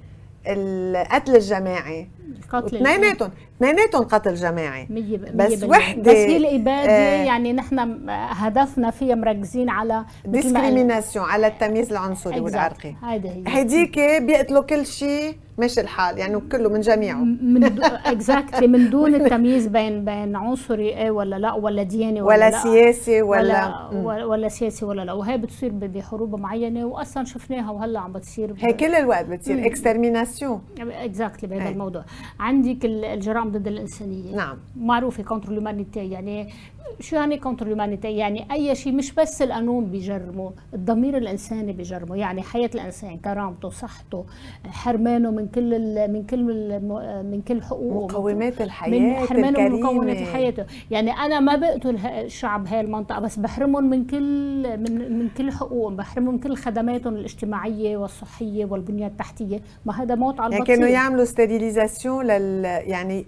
القتل 0.46 1.36
الجماعي. 1.36 2.08
اثنيناتهم 2.54 3.30
اثنيناتهم 3.56 4.04
قتل 4.04 4.34
جماعي. 4.34 4.86
مية 4.90 5.16
بس 5.34 5.62
مية 5.62 5.68
وحدة، 5.68 6.02
بس 6.02 6.16
هي 6.16 6.36
الإبادة 6.36 6.90
آه، 6.92 7.24
يعني 7.24 7.52
نحن 7.52 8.06
هدفنا 8.10 8.90
فيها 8.90 9.14
مركزين 9.14 9.70
على. 9.70 10.04
discrimination 10.24 11.24
على 11.24 11.46
التمييز 11.46 11.90
العنصري. 11.90 12.40
والعرقي. 12.40 12.94
هيدي 13.04 13.28
هي. 13.28 13.44
هيديك 13.46 13.98
بيقتلوا 13.98 14.62
كل 14.62 14.86
شيء 14.86 15.36
ماشي 15.62 15.80
الحال 15.80 16.18
يعني 16.18 16.40
كله 16.52 16.68
من 16.68 16.80
جميعه 16.80 17.24
من 17.24 17.64
exactly 17.82 18.66
من 18.66 18.90
دون 18.90 19.14
التمييز 19.14 19.66
بين 19.66 20.04
بين 20.04 20.36
عنصري 20.36 20.88
إيه 20.88 21.10
ولا 21.10 21.38
لا 21.38 21.52
ولا 21.52 21.82
دياني 21.82 22.22
ولا, 22.22 22.34
ولا 22.36 22.50
لا 22.50 22.62
سياسي 22.62 23.22
ولا, 23.22 23.88
ولا. 23.92 24.24
ولا, 24.24 24.48
سياسي 24.48 24.84
ولا 24.84 25.02
لا 25.04 25.12
وهي 25.12 25.38
بتصير 25.38 25.72
بحروب 25.72 26.40
معينة 26.40 26.84
واصلا 26.84 27.24
شفناها 27.24 27.70
وهلأ 27.70 28.00
عم 28.00 28.12
بتصير 28.12 28.54
هي 28.58 28.72
كل 28.72 28.94
الوقت 28.94 29.24
بتصير. 29.26 29.66
extermination 29.66 30.60
exactly 30.80 31.48
بهذا. 31.48 31.68
الموضوع 31.68 32.04
عندك 32.40 32.84
ال- 32.84 33.04
الجرائم 33.04 33.48
ضد 33.50 33.66
الإنسانية 33.68 34.36
نعم 34.36 34.56
معروفة 34.76 35.22
contre 35.22 35.52
يعني 35.96 36.48
شو 37.00 37.16
يعني 37.16 37.36
contre 37.38 37.62
ال 37.66 37.72
humanité 37.72 38.16
يعني 38.16 38.46
أي 38.52 38.74
شيء 38.74 38.92
مش 38.92 39.12
بس 39.14 39.42
القانون 39.42 39.84
بيجرمه 39.86 40.52
الضمير 40.74 41.16
الإنساني 41.16 41.72
بيجرمه 41.72 42.16
يعني 42.16 42.42
حياة 42.42 42.70
الإنسان 42.74 43.16
كرامته 43.18 43.70
صحته 43.70 44.24
حرمانه 44.66 45.30
من 45.30 45.48
كل 45.48 45.74
ال- 45.74 46.12
من 46.12 46.22
كل 46.22 46.50
الم- 46.50 47.26
من 47.30 47.42
كل 47.48 47.62
حقوقه 47.62 48.04
مقومات 48.18 48.56
من 48.60 48.62
الحياة 48.66 49.26
حرمانه 49.26 49.48
من 49.60 49.66
الكريمة. 49.66 49.90
مكونات 49.92 50.16
حياته. 50.16 50.64
يعني 50.90 51.10
أنا 51.12 51.40
ما 51.40 51.56
بقتل 51.56 51.96
الشعب 52.06 52.66
هاي 52.66 52.80
المنطقة 52.80 53.20
بس 53.20 53.36
بحرمهم 53.38 53.84
من 53.90 54.06
كل 54.06 54.62
من 54.78 55.18
من 55.18 55.28
كل 55.28 55.50
حقوقهم 55.52 55.96
بحرمهم 55.96 56.34
من 56.34 56.40
كل 56.40 56.56
خدماتهم 56.56 57.14
الاجتماعية 57.16 57.96
والصحية 57.96 58.64
والبنيه 58.64 59.06
التحتية. 59.06 59.60
ما 59.86 60.02
هذا 60.02 60.14
موت 60.14 60.40
على 60.40 60.52
يعني 60.52 60.64
كانوا 60.66 60.88
يعملوا 60.88 61.24
ستيريليزاسيون 61.24 62.26
لل 62.26 62.64
يعني 62.64 63.26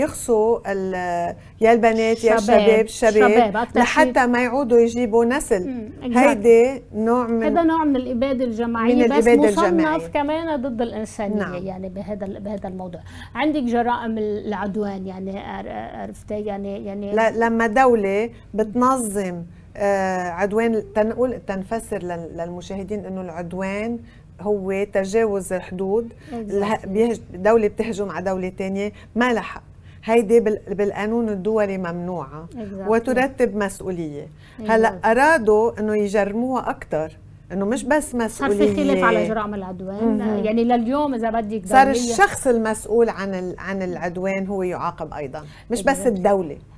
يخصوا 0.00 0.72
ال- 0.72 1.36
يا 1.60 1.72
البنات 1.72 2.24
يا 2.24 2.36
شباب. 2.40 2.60
الشباب 2.74 3.30
الشباب 3.30 3.66
لحتى 3.74 4.26
ما 4.26 4.42
يعودوا 4.42 4.78
يجيبوا 4.78 5.24
نسل. 5.24 5.88
هيدي 6.02 6.82
نوع 6.94 7.26
من 7.26 7.42
هذا 7.42 7.62
نوع 7.62 7.84
من 7.84 7.96
الإبادة 7.96 8.44
الجماعية 8.44 8.94
من 8.94 9.18
بس 9.18 9.26
الإبادة 9.28 9.48
مصنف 9.52 9.64
الجماعية. 9.64 10.06
كمان 10.06 10.62
ضد 10.62 10.82
الإنسانية 10.82 11.36
نعم. 11.36 11.54
يعني 11.66 11.88
بهذا 11.88 12.26
بهذا 12.26 12.68
الموضوع. 12.68 13.00
عندك 13.34 13.62
جرائم 13.62 14.18
العدوان 14.18 15.06
يعني 15.06 15.38
عر- 15.38 15.68
عرفتي 16.00 16.34
يعني 16.40 16.84
يعني 16.84 17.12
لما 17.38 17.66
دولة 17.66 18.30
بتنظم 18.54 19.42
آه، 19.78 20.28
عدوان 20.30 20.82
تنقول 20.94 21.38
تنفسر 21.46 22.02
لل- 22.02 22.30
للمشاهدين 22.36 23.04
إنه 23.04 23.20
العدوان 23.20 23.98
هو 24.40 24.84
تجاوز 24.92 25.52
الحدود. 25.52 26.12
دولة 27.34 27.68
بتهجم 27.68 28.10
على 28.10 28.24
دولة 28.24 28.48
تانية 28.48 28.92
ما 29.16 29.32
لها 29.32 29.42
حق. 29.42 29.62
هيدي 30.06 30.40
بال- 30.40 30.60
بالقانون 30.68 31.28
الدولي 31.28 31.78
ممنوعة 31.78 32.46
Exactly. 32.52 32.88
وترتب 32.88 33.56
مسؤولية 33.56 34.22
Exactly. 34.22 34.70
هلأ 34.70 34.98
أرادوا 35.04 35.80
إنه 35.80 35.96
يجرموها 35.96 36.70
أكثر 36.70 37.12
إنه 37.52 37.64
مش 37.64 37.84
بس 37.84 38.10
صار 38.10 38.18
مسؤولية 38.24 38.74
في 38.74 38.84
خلاف 38.84 39.04
على 39.04 39.28
جرائم 39.28 39.54
العدوان. 39.54 40.20
يعني 40.44 40.64
لليوم 40.64 41.14
إذا 41.14 41.30
بدك 41.30 41.66
صار 41.66 41.90
الشخص 41.90 42.46
المسؤول 42.46 43.08
عن 43.08 43.54
عن 43.58 43.82
العدوان 43.82 44.46
هو 44.46 44.62
يعاقب 44.62 45.14
أيضا 45.14 45.44
مش 45.70 45.82
بس 45.82 46.04
Exactly. 46.04 46.06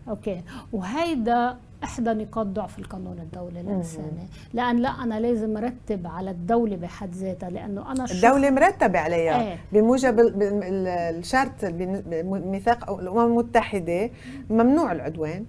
أوكي. 0.09 0.43
وهيدا 0.73 1.57
إحدى 1.85 2.11
نقاط 2.11 2.47
ضعف 2.47 2.79
القانون 2.79 3.19
الدولي 3.19 3.61
الإنساني. 3.61 4.29
لأن 4.55 4.77
لا 4.77 4.89
أنا 4.89 5.21
لازم 5.21 5.57
أرتب 5.57 6.07
على 6.07 6.31
الدولة 6.31 6.77
بحد 6.77 7.15
ذاتها 7.15 7.51
لأنه 7.51 7.93
أنا 7.93 8.05
الشخص 8.05 8.25
الدولة 8.25 8.51
مرتبة 8.51 8.99
عليها. 8.99 9.43
إيه. 9.43 9.59
بموجب 9.73 10.21
الشرط 10.39 11.65
بميثاق 11.65 12.91
الأمم 12.91 13.19
المتحدة 13.19 14.11
ممنوع 14.51 14.93
العدوان. 14.93 15.45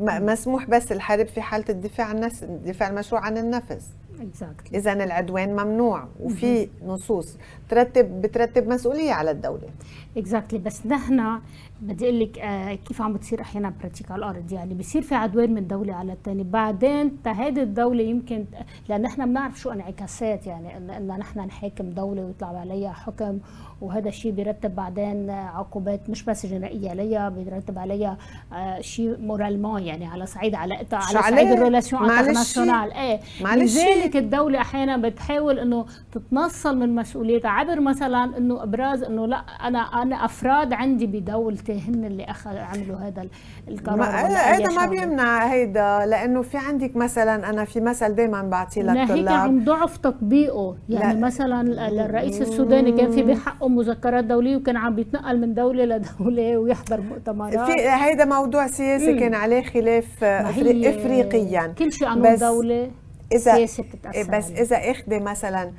مسموح 0.00 0.70
بس 0.70 0.92
الحرب 0.92 1.26
في 1.26 1.40
حالة 1.40 1.64
الدفاع 1.68 2.06
عن 2.06 2.16
النفس 2.16 2.42
الدفاع 2.42 2.88
المشروع 2.88 3.20
عن 3.20 3.38
النفس. 3.38 3.88
exactly 4.20 4.78
إذا 4.78 4.92
العدوان 4.92 5.52
ممنوع 5.52 6.08
وفي 6.20 6.68
نصوص. 6.86 7.36
ترتب 7.68 8.22
بترتب 8.22 8.68
مسؤولية 8.68 9.12
على 9.12 9.30
الدولة. 9.30 9.68
exactly 10.16 10.58
بس 10.58 10.86
نحن 10.86 11.40
بدي 11.84 12.04
أقول 12.04 12.20
لك 12.20 12.38
آه 12.38 12.74
كيف 12.74 13.02
عم 13.02 13.12
بتصير 13.12 13.40
أحيانا 13.40 13.72
pratique 13.80 14.10
على 14.10 14.18
الأرض 14.18 14.52
يعني 14.52 14.74
بصير 14.74 15.02
في 15.02 15.14
عدوان 15.14 15.54
من 15.54 15.66
دولة 15.66 15.94
على 15.94 16.12
الثانية 16.12 16.42
بعدين 16.44 17.22
تا 17.22 17.40
هيدي 17.40 17.62
الدولة 17.62 18.02
يمكن 18.02 18.44
لأن 18.88 19.02
نحن 19.02 19.26
بنعرف 19.26 19.60
شو 19.60 19.70
انعكاسات. 19.70 20.46
يعني 20.46 20.76
ان, 20.76 21.06
نحن 21.06 21.40
نحاكم 21.40 21.90
دولة 21.90 22.22
ويطلع 22.24 22.58
عليها 22.60 22.92
حكم 22.92 23.38
وهذا 23.80 24.08
الشيء 24.08 24.32
بيرتب 24.32 24.74
بعدين 24.74 25.30
عقوبات 25.30 26.10
مش 26.10 26.22
بس 26.24 26.46
جنائية 26.46 26.90
عليها 26.90 27.28
بيرتب 27.28 27.78
عليها 27.78 28.16
آه 28.52 28.80
شيء 28.80 29.16
moralement 29.20 29.82
يعني 29.82 30.06
على 30.06 30.26
صعيد 30.26 30.54
علاقتها 30.54 30.98
على 30.98 31.18
صعيد؟ 31.18 31.48
ال 31.52 31.58
relations 31.58 32.10
internationales 32.10 32.92
إيه. 32.92 33.20
لذلك 33.54 34.16
الدولة 34.16 34.60
أحيانا 34.60 34.96
بتحاول 34.96 35.58
إنه 35.58 35.86
تتنصل 36.12 36.78
من 36.78 36.94
مسؤوليتها. 36.94 37.50
عبر 37.50 37.80
مثلا 37.80 38.36
إنه 38.38 38.62
إبراز 38.62 39.02
إنه 39.02 39.26
لأ 39.26 39.36
أنا 39.38 39.78
أنا 39.78 40.24
أفراد 40.24 40.72
عندي 40.72 41.06
بدولتي. 41.06 41.73
هن 41.78 42.04
اللي 42.04 42.24
أخذ 42.24 42.56
عملوا 42.56 42.96
هذا 42.96 43.22
ال- 43.22 43.28
القرار 43.68 43.96
ما 43.98 44.56
هيدا 44.56 44.68
ما. 44.70 44.86
بيمنع 44.86 45.46
هيدا 45.46 46.06
لأنه 46.06 46.42
في 46.42 46.56
عندك 46.56 46.96
مثلا 46.96 47.50
أنا 47.50 47.64
في 47.64 47.80
مثل 47.80 48.14
دائما 48.14 48.42
بعطيه 48.42 48.82
ناهيك 48.82 49.10
للطلاب 49.10 49.34
عن 49.40 49.64
ضعف 49.64 49.96
تطبيقه 49.96 50.76
يعني 50.88 51.20
لا. 51.20 51.26
مثلا 51.26 51.60
ال- 51.60 51.98
الرئيس 51.98 52.40
السوداني 52.42 52.92
كان 52.92 53.10
في 53.10 53.22
بحقه 53.22 53.68
مذكرات 53.68 54.24
دولية 54.24 54.56
وكان 54.56 54.76
عم 54.76 54.94
بيتنقل 54.94 55.40
من 55.40 55.54
دولة 55.54 55.84
لدوله 55.84 56.58
ويحضر 56.58 57.00
مؤتمرات 57.00 57.70
في 57.70 57.80
هيدا 57.88 58.24
موضوع 58.24 58.66
سياسي 58.66 59.12
مم. 59.12 59.20
كان 59.20 59.34
عليه 59.34 59.62
خلاف 59.62 60.24
افريقيا 60.24 61.66
كل 61.78 61.92
شيء 61.92 62.14
بس 62.14 62.40
دولة 62.40 62.90
إذا- 63.34 63.36
بس 63.38 63.80
عليه. 64.06 64.62
إذا 64.62 64.76
اخذ 64.90 65.20
مثلا 65.20 65.72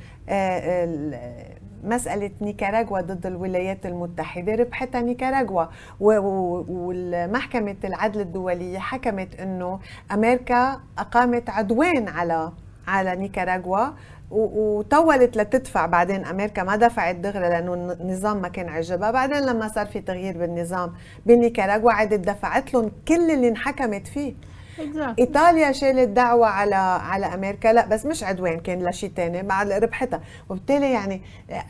ال- 1.85 1.89
مسألة 1.89 2.31
نيكاراغوا 2.41 3.01
ضد 3.01 3.25
الولايات 3.25 3.85
المتحدة 3.85 4.55
ربحتها 4.55 5.01
نيكاراغوا. 5.01 5.65
والمحكمة 5.99 7.75
العدل 7.83 8.21
الدولية 8.21 8.79
حكمت 8.79 9.35
إنه 9.39 9.79
أمريكا 10.11 10.79
أقامت 10.97 11.49
عدوان 11.49 12.07
على 12.07 12.51
على 12.87 13.15
نيكاراغوا 13.15 13.87
وطولت 14.31 15.37
لتدفع. 15.37 15.85
بعدين 15.85 16.25
أمريكا 16.25 16.63
ما 16.63 16.75
دفعت 16.75 17.15
دغري 17.15 17.49
لأنه 17.49 17.73
النظام 17.73 18.41
ما 18.41 18.47
كان 18.47 18.69
عجبها. 18.69 19.11
بعدين 19.11 19.45
لما 19.45 19.67
صار 19.67 19.85
في 19.85 20.01
تغيير 20.01 20.37
بالنظام 20.37 20.93
بنيكاراغوا 21.25 21.91
عادت 21.91 22.19
دفعت 22.27 22.73
لهم 22.73 22.91
كل 23.07 23.31
اللي 23.31 23.47
انحكمت 23.47 24.07
فيه. 24.07 24.33
Exactly. 24.77 25.19
إيطاليا 25.19 25.71
شالت 25.71 26.09
دعوة 26.09 26.47
على 26.47 26.75
على 26.75 27.25
أمريكا. 27.25 27.73
لا 27.73 27.85
بس 27.87 28.05
مش 28.05 28.23
عدوان 28.23 28.59
كان 28.59 28.89
لشيء 28.89 29.11
ثاني 29.15 29.43
بعد 29.43 29.71
ربحتها. 29.71 30.21
وبالتالي 30.49 30.91
يعني 30.91 31.21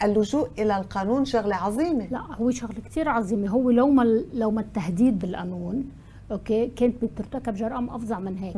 اللجوء 0.03 0.49
إلى 0.59 0.77
القانون 0.77 1.25
شغلة 1.25 1.55
عظيمة. 1.55 2.07
لا 2.11 2.19
هو 2.19 2.51
شغلة 2.51 2.79
كثير 2.85 3.09
عظيمة. 3.09 3.49
هو 3.49 3.69
لو 3.69 3.87
ما 3.87 4.23
لو 4.33 4.51
ما 4.51 4.61
التهديد 4.61 5.19
بالقانون 5.19 5.83
أوكي؟ 6.31 6.67
كانت 6.67 7.05
بترتكب 7.05 7.53
جرائم 7.53 7.89
أفظع 7.89 8.19
من 8.19 8.37
هيك. 8.37 8.55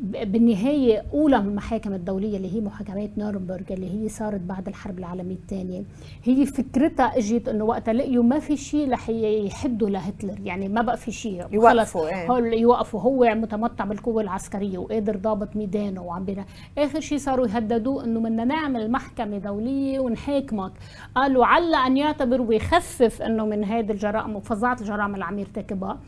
بالنهاية 0.00 1.02
أولى 1.12 1.36
المحاكم 1.36 1.92
الدولية 1.92 2.36
اللي 2.36 2.54
هي 2.54 2.60
محاكمات 2.60 3.10
نورنبرغ 3.18 3.64
اللي 3.70 3.90
هي 4.04 4.08
صارت 4.08 4.40
بعد 4.40 4.68
الحرب 4.68 4.98
العالمية 4.98 5.34
الثانية. 5.34 5.82
هي 6.24 6.46
فكرتها 6.46 7.18
إجت 7.18 7.48
إنه 7.48 7.64
وقتها 7.64 7.94
لقيوا 7.94 8.24
ما 8.24 8.38
في 8.38 8.56
شيء 8.56 8.90
رح 8.92 9.08
يحدوا 9.08 9.88
لهتلر. 9.90 10.38
يعني 10.44 10.68
ما 10.68 10.82
بقى 10.82 10.96
في 10.96 11.12
شيء. 11.12 11.46
يوقفوا، 11.52 12.08
إيه. 12.08 12.60
يوقفوا. 12.60 13.00
هو 13.00 13.34
متمتع 13.34 13.84
بالقوة 13.84 14.22
العسكرية 14.22 14.78
وقادر 14.78 15.16
ضابط 15.16 15.56
ميدانه 15.56 16.02
وعم 16.02 16.24
بينا. 16.24 16.44
آخر 16.78 17.00
شيء 17.00 17.18
صاروا 17.18 17.46
يهددوه 17.46 18.04
إنه 18.04 18.20
بدنا 18.20 18.44
نعمل 18.44 18.90
محكمة 18.90 19.38
دولية 19.38 20.00
ونحاكمك. 20.00 20.72
قالوا 21.14 21.46
عل 21.46 21.74
أن 21.74 21.96
يعتبر 21.96 22.40
ويخفف 22.40 23.22
إنه 23.22 23.46
من 23.46 23.64
هذه 23.64 23.92
الجرائم 23.92 24.36
وفظاعة 24.36 24.76
الجرائم 24.80 25.14
اللي 25.14 25.24
عم 25.24 25.38
يرتكبها. 25.38 25.98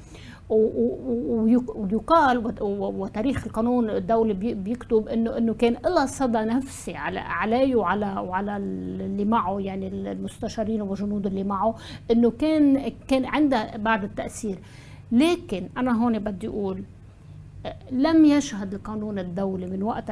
ويقال 0.50 2.44
وتاريخ 3.00 3.46
القانون 3.46 3.90
الدولي 3.90 4.32
بي- 4.34 4.54
بيكتب 4.54 5.08
انه 5.08 5.38
إنه 5.38 5.54
كان 5.54 5.72
لها 5.84 6.06
صدى 6.06 6.38
نفسي 6.38 6.94
على 6.94 7.18
عليه 7.20 7.76
وعلى 7.76 8.06
وعلى 8.20 8.56
اللي 8.56 9.24
معه 9.24 9.60
يعني 9.60 9.88
المستشارين 9.88 10.82
والجنود 10.82 11.26
اللي 11.26 11.44
معه 11.44 11.74
إنه 12.10 12.30
كان 12.30 12.92
كان 13.08 13.24
عندها 13.24 13.76
بعد 13.76 14.04
التأثير. 14.04 14.58
لكن 15.12 15.68
أنا 15.76 16.04
هون 16.04 16.18
بدي 16.18 16.48
أقول 16.48 16.82
لم 17.92 18.24
يشهد 18.24 18.74
القانون 18.74 19.18
الدولي 19.18 19.66
من 19.66 19.82
وقت 19.82 20.10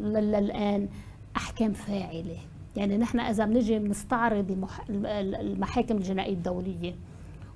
للآن 0.00 0.88
أحكام 1.36 1.72
فاعلة. 1.72 2.36
يعني 2.76 2.98
نحن 2.98 3.20
إذا 3.20 3.44
بنجي 3.44 3.78
بنستعرض 3.78 4.50
المح- 4.50 4.84
المحاكم 5.40 5.96
الجنائية 5.96 6.34
الدولية 6.34 6.94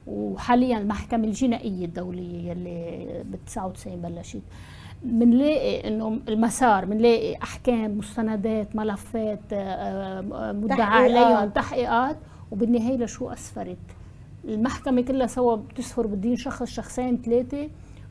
وحاليا 0.07 0.79
المحكمة 0.79 1.25
الجنائية 1.25 1.85
الدولية 1.85 2.51
يلي 2.51 3.07
بال 3.25 3.45
99 3.45 3.97
بلشت. 3.97 4.43
بنلاقي 5.03 5.89
إنه 5.89 6.19
المسار 6.29 6.85
بنلاقي 6.85 7.37
أحكام 7.43 7.99
مستندات 7.99 8.77
ملفات 8.77 9.41
آه، 9.53 10.25
آه، 10.33 10.53
مدعى. 10.53 10.81
عليهم 10.83 11.49
تحقيقات. 11.49 12.17
وبالنهاية 12.51 12.97
لشو 12.97 13.29
أسفرت؟ 13.31 13.77
المحكمة 14.45 15.03
كلها 15.03 15.27
سوا 15.27 15.57
بتسفر 15.57 16.07
بالدين 16.07 16.37
شخص 16.37 16.63
شخصين 16.71 17.23
ثلاثة 17.25 17.69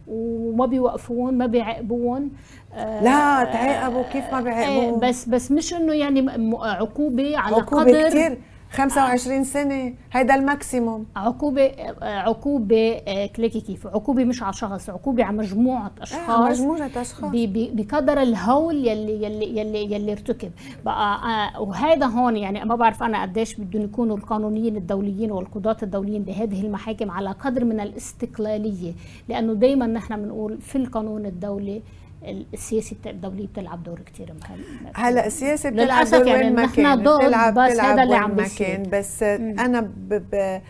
وما 0.08 0.65
بيوقفون 0.65 1.38
ما 1.38 1.45
بيعاقبون 1.45 2.29
لا 2.77 3.43
تعاقبوا 3.43 4.03
كيف 4.03 4.34
ما 4.34 4.41
بيعاقبوا 4.41 4.99
بس 4.99 5.29
بس 5.29 5.51
مش 5.51 5.73
إنه 5.73 5.93
يعني 5.93 6.29
عقوبة 6.62 7.38
على 7.38 7.56
عقوبة 7.56 7.84
قدر. 7.84 8.10
كتير. 8.10 8.38
25 8.73 9.43
سنة. 9.43 9.93
هيدا 10.12 10.36
الماكسيموم. 10.36 11.05
عقوبة 11.15 11.71
عقوبة 12.01 13.01
كليكي 13.36 13.62
كيف؟ 13.62 13.88
عقوبة 13.88 14.23
مش 14.25 14.43
على 14.43 14.53
شخص 14.53 14.89
عقوبة 14.89 15.23
على 15.23 15.38
مجموعة 15.38 15.91
أشخاص 16.01 16.59
مجموعة 16.59 16.91
أشخاص. 16.95 17.31
بقدر 17.33 18.21
الهول 18.21 18.75
يلي 18.75 19.23
يلي 19.23 19.57
يلي 19.57 19.93
يلي 19.93 20.12
ارتكب. 20.12 20.51
بقى 20.86 21.19
وهذا 21.63 22.05
هون 22.05 22.38
يعني 22.38 22.65
ما 22.65 22.75
بعرف 22.75 23.03
أنا 23.03 23.21
قديش 23.21 23.55
بدهم 23.55 23.83
يكونوا 23.83 24.17
القانونيين 24.17 24.77
الدوليين 24.77 25.31
والقضاة 25.31 25.77
الدوليين 25.83 26.23
بهذه 26.23 26.62
المحاكم 26.62 27.12
على 27.12 27.31
قدر 27.31 27.65
من 27.65 27.79
الاستقلالية. 27.79 28.93
لأنه 29.29 29.53
دائما 29.53 29.88
نحن 29.88 30.15
بنقول 30.15 30.62
في 30.62 30.75
القانون 30.77 31.25
الدولي 31.25 31.81
السياسة 32.25 32.95
الدوليه 33.05 33.47
بتلعب 33.47 33.83
دور 33.83 33.99
كثير 33.99 34.33
مهم 34.33 34.59
هلا 34.95 35.25
السياسة 35.27 35.69
بتلعب 35.69 36.07
دور 36.07 36.27
يعني 36.27 36.43
وين 36.43 36.55
ما 36.55 36.65
كان. 36.65 36.99
بتلعب 36.99 37.53
بس 37.53 37.79
هذا 37.79 38.03
اللي 38.03 38.15
عم 38.15 38.45
كان. 38.59 38.83
بس 38.91 39.23
مم. 39.23 39.59
أنا 39.59 39.81
ب 39.81 40.13
ب 40.31 40.62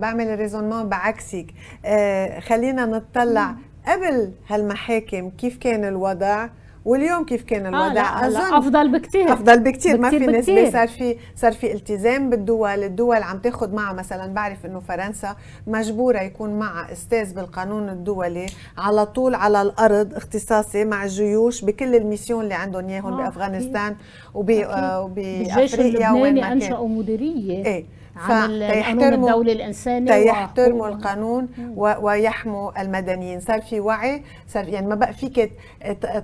بعمل 0.00 0.26
الريزونمون 0.26 0.88
بعكسك. 0.88 1.46
آه 1.84 2.40
خلينا 2.40 2.86
نطلع 2.86 3.54
قبل 3.86 4.32
هالمحاكم 4.48 5.30
كيف 5.30 5.56
كان 5.56 5.84
الوضع. 5.84 6.48
واليوم 6.88 7.24
كيف 7.24 7.42
كان 7.42 7.66
آه، 7.66 7.68
الوضع؟ 7.68 8.00
آه 8.02 8.26
أظن 8.26 8.54
أفضل 8.54 8.92
بكثير 8.92 9.32
أفضل 9.32 9.60
بكثير 9.60 9.98
ما 9.98 10.10
في 10.10 10.18
نسبه 10.18 10.70
صار 10.70 10.88
في 10.88 11.16
صار 11.36 11.52
في 11.52 11.72
التزام 11.72 12.30
بالدول. 12.30 12.84
الدول 12.84 13.22
عم 13.22 13.38
تاخذ 13.38 13.74
معها 13.74 13.92
مثلا 13.92 14.34
بعرف 14.34 14.66
إنه 14.66 14.80
فرنسا 14.80 15.36
مجبورة 15.66 16.18
يكون 16.20 16.58
معها 16.58 16.92
أستاذ 16.92 17.34
بالقانون 17.34 17.88
الدولي 17.88 18.46
على 18.78 19.06
طول 19.06 19.34
على 19.34 19.62
الأرض 19.62 20.14
اختصاصي 20.14 20.84
مع 20.84 21.04
الجيوش 21.04 21.64
بكل 21.64 21.94
الميسيون 21.94 22.44
اللي 22.44 22.54
عندهم 22.54 22.88
إياهم 22.88 23.12
آه 23.12 23.16
بأفغانستان 23.16 23.96
وبأفريقيا 24.34 26.10
وين 26.10 26.34
ما 26.34 26.40
كان. 26.40 26.52
أنشأوا 26.52 26.88
مديرية. 26.88 27.64
إيه. 27.64 27.97
عن 28.18 28.50
القانون 28.50 29.14
الدولي 29.14 29.52
الإنساني 29.52 30.06
تيحترموا 30.06 30.88
القانون 30.88 31.48
ويحموا 31.76 32.82
المدنيين 32.82 33.40
صار 33.40 33.60
في 33.60 33.80
وعي 33.80 34.22
صار 34.48 34.68
يعني 34.68 34.86
ما 34.86 34.94
بقى 34.94 35.12
فيك 35.12 35.52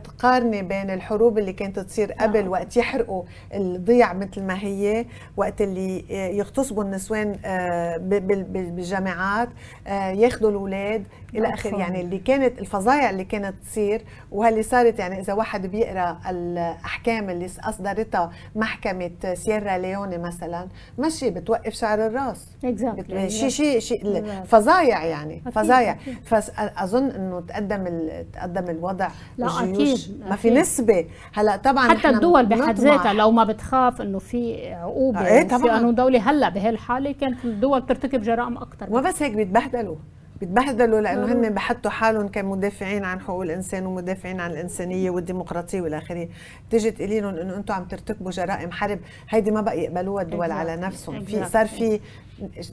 تقارني 0.04 0.62
بين 0.62 0.90
الحروب 0.90 1.38
اللي 1.38 1.52
كانت 1.52 1.78
تصير 1.78 2.12
قبل 2.12 2.44
آه. 2.44 2.48
وقت 2.48 2.76
يحرقوا 2.76 3.22
الضيع 3.54 4.12
مثل 4.12 4.42
ما 4.42 4.58
هي 4.58 5.06
وقت 5.36 5.60
اللي 5.60 6.04
يغتصبوا 6.36 6.84
النسوان 6.84 7.36
آه، 7.44 7.96
بالجامعات 7.96 9.48
آه، 9.86 10.10
ياخذوا 10.10 10.50
الأولاد 10.50 11.04
إلى 11.34 11.54
اخره 11.54 11.76
يعني 11.76 12.00
اللي 12.00 12.18
كانت 12.18 12.58
الفظايع 12.58 13.10
اللي 13.10 13.24
كانت 13.24 13.54
تصير 13.62 14.02
وهاللي 14.32 14.62
صارت 14.62 14.98
يعني 14.98 15.20
إذا 15.20 15.32
واحد 15.32 15.66
بيقرأ 15.66 16.18
الأحكام 16.30 17.30
اللي 17.30 17.48
أصدرتها 17.64 18.30
محكمة 18.56 19.10
سييرا 19.34 19.78
ليوني 19.78 20.18
مثلا 20.18 20.68
ماشي 20.98 21.30
بتوقف 21.30 21.74
شعر 21.74 22.06
الرأس. 22.06 22.46
Exactly. 22.66 23.26
شيء 23.26 23.48
شيء 23.48 23.78
شيء 23.78 24.24
فظايع 24.44 25.04
يعني 25.04 25.42
فظايع. 25.54 25.96
فاظن 26.24 27.10
إنه 27.10 27.40
تقدم 27.40 28.08
تقدم 28.32 28.70
الوضع 28.70 29.08
لا 29.38 29.46
أكيد 29.46 30.24
ما 30.28 30.36
في 30.36 30.50
نسبة. 30.50 31.06
هلأ 31.32 31.56
طبعا 31.56 31.88
حتى 31.88 32.08
الدول 32.08 32.46
بحد 32.46 32.80
ذاتها 32.80 33.12
لو 33.12 33.30
ما 33.30 33.44
بتخاف 33.44 34.00
إنه 34.00 34.18
في 34.18 34.72
عقوبة 34.74 35.26
إيه 35.26 35.48
طبعا. 35.48 35.58
في 35.58 35.68
قانون 35.68 35.94
دولي 35.94 36.18
هلأ 36.18 36.48
بهالحالة 36.48 37.12
كانت 37.12 37.44
الدول 37.44 37.86
ترتكب 37.86 38.22
جرائم 38.22 38.56
أكثر 38.56 38.86
وما 38.90 39.00
بس 39.00 39.22
هيك 39.22 39.32
بيتبهدلوا. 39.32 39.96
بيتبهدلوا 40.44 41.00
لأنه 41.00 41.32
هن 41.32 41.54
بحطوا 41.54 41.90
حالهم 41.90 42.28
كمدافعين 42.28 43.04
عن 43.04 43.20
حقوق 43.20 43.42
الإنسان 43.42 43.86
ومدافعين 43.86 44.40
عن 44.40 44.50
الإنسانية 44.50 45.10
والديمقراطية 45.10 45.80
والى 45.80 45.98
آخره. 45.98 46.28
تيجي 46.70 46.90
تقولي 46.90 47.20
لهم 47.20 47.34
إنه 47.34 47.56
أنتم 47.56 47.74
عم 47.74 47.84
ترتكبوا 47.84 48.30
جرائم 48.30 48.72
حرب 48.72 48.98
هيدي 49.28 49.50
ما 49.50 49.60
بقى 49.60 49.80
يقبلوها 49.80 50.22
الدول 50.22 50.50
على 50.50 50.76
نفسهم. 50.76 51.24
في 51.24 51.44
صار 51.44 51.66
في 51.66 52.00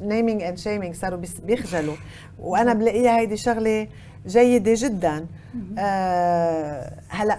naming 0.01 0.41
and 0.41 0.57
shaming 0.57 0.95
صاروا 0.95 1.19
بيخجلوا. 1.43 1.95
وأنا 2.39 2.73
بلاقيها 2.73 3.19
هيدي 3.19 3.37
شغلة 3.37 3.87
جيدة 4.27 4.73
جدا. 4.75 5.25
آه 5.79 6.93
هلأ 7.09 7.37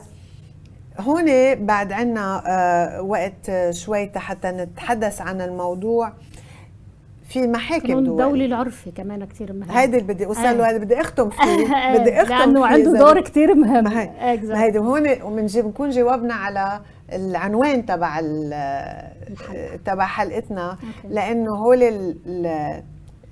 هون 1.00 1.54
بعد 1.54 1.92
عنا 1.92 2.42
آه 2.46 3.02
وقت 3.02 3.70
شوي 3.70 4.10
حتى 4.16 4.50
نتحدث 4.50 5.20
عن 5.20 5.40
الموضوع. 5.40 6.12
في 7.32 7.46
محاكم 7.46 7.86
دول. 7.86 7.98
الدولي 7.98 8.44
العرفي 8.44 8.90
كمان 8.90 9.24
كثير 9.24 9.52
مهم 9.52 9.70
هيدي 9.70 9.98
اللي 9.98 10.14
بدي 10.14 10.26
اوصل 10.26 10.42
له 10.58 10.70
هذا 10.70 10.78
بدي 10.78 11.00
اختم 11.00 11.30
فيه 11.40 11.94
بدي 11.98 12.22
اختم 12.22 12.34
لأنه 12.34 12.66
عنده 12.66 12.98
دور 12.98 13.20
كثير 13.20 13.54
مهم. 13.54 13.84
ما 13.84 14.08
هيدي 14.62 14.78
هون 14.78 15.22
وبنكون 15.22 15.90
جاوبنا 15.90 16.34
على 16.34 16.80
العنوان 17.12 17.86
تبع 17.86 18.20
تبع 19.84 20.04
حلقتنا 20.04 20.76
لأنه 21.08 21.50
هول 21.50 21.82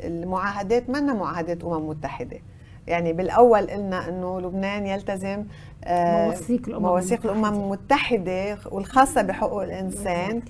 المعاهدات 0.05 0.91
منا 0.91 1.13
معاهدات 1.15 1.65
أمم 1.65 1.89
متحدة. 1.89 2.39
يعني 2.87 3.13
بالأول 3.13 3.71
قلنا 3.71 4.09
إنه 4.09 4.41
لبنان 4.41 4.87
يلتزم 4.87 5.45
آه، 5.85 6.25
مواثيق 6.27 6.69
الأمم 6.69 6.83
مواثيق 6.87 7.27
الأمم 7.27 7.45
المتحدة. 7.45 8.59
والخاصة 8.71 9.23
بحقوق 9.23 9.63
الإنسان. 9.63 10.43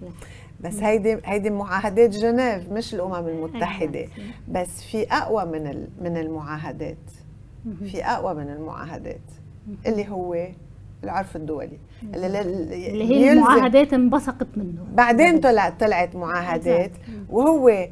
بس 0.64 0.82
هيدي 0.82 1.18
هيدي 1.24 1.50
معاهدات 1.50 2.10
جنيف 2.10 2.72
مش 2.72 2.94
الأمم 2.94 3.28
المتحدة. 3.28 4.06
بس 4.48 4.82
في 4.82 5.02
أقوى 5.12 5.44
من 5.44 5.86
من 6.00 6.16
المعاهدات. 6.16 7.10
في 7.84 8.04
أقوى 8.04 8.34
من 8.34 8.50
المعاهدات. 8.50 9.20
اللي 9.86 10.08
هو 10.08 10.46
العرف 11.04 11.36
الدولي. 11.36 11.78
اللي, 12.14 12.40
اللي 12.40 13.04
هي 13.04 13.32
المعاهدات 13.32 13.92
انبثقت 13.92 14.46
منه. 14.56 14.86
بعدين 14.94 15.40
طلعت 15.40 15.80
طلعت 15.80 16.16
معاهدات. 16.16 16.92
وهو 17.30 17.88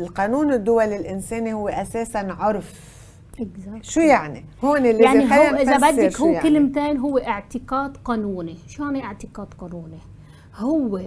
القانون 0.00 0.52
الدولي 0.52 0.96
الإنساني 0.96 1.52
هو 1.52 1.68
أساسا 1.68 2.18
عرف. 2.18 2.92
شو 3.80 4.00
يعني؟ 4.00 4.44
هون 4.64 4.86
اللي 4.86 5.04
يعني 5.04 5.24
هو 5.24 5.56
إذا 5.56 5.76
بدك 5.90 6.20
هو 6.20 6.28
يعني؟ 6.28 6.42
كلمتين 6.42 6.96
هو 6.96 7.18
اعتقاد 7.18 7.96
قانوني، 7.96 8.56
شو 8.66 8.84
يعني 8.84 9.04
اعتقاد 9.04 9.54
قانوني؟ 9.58 9.98
هو 10.56 11.00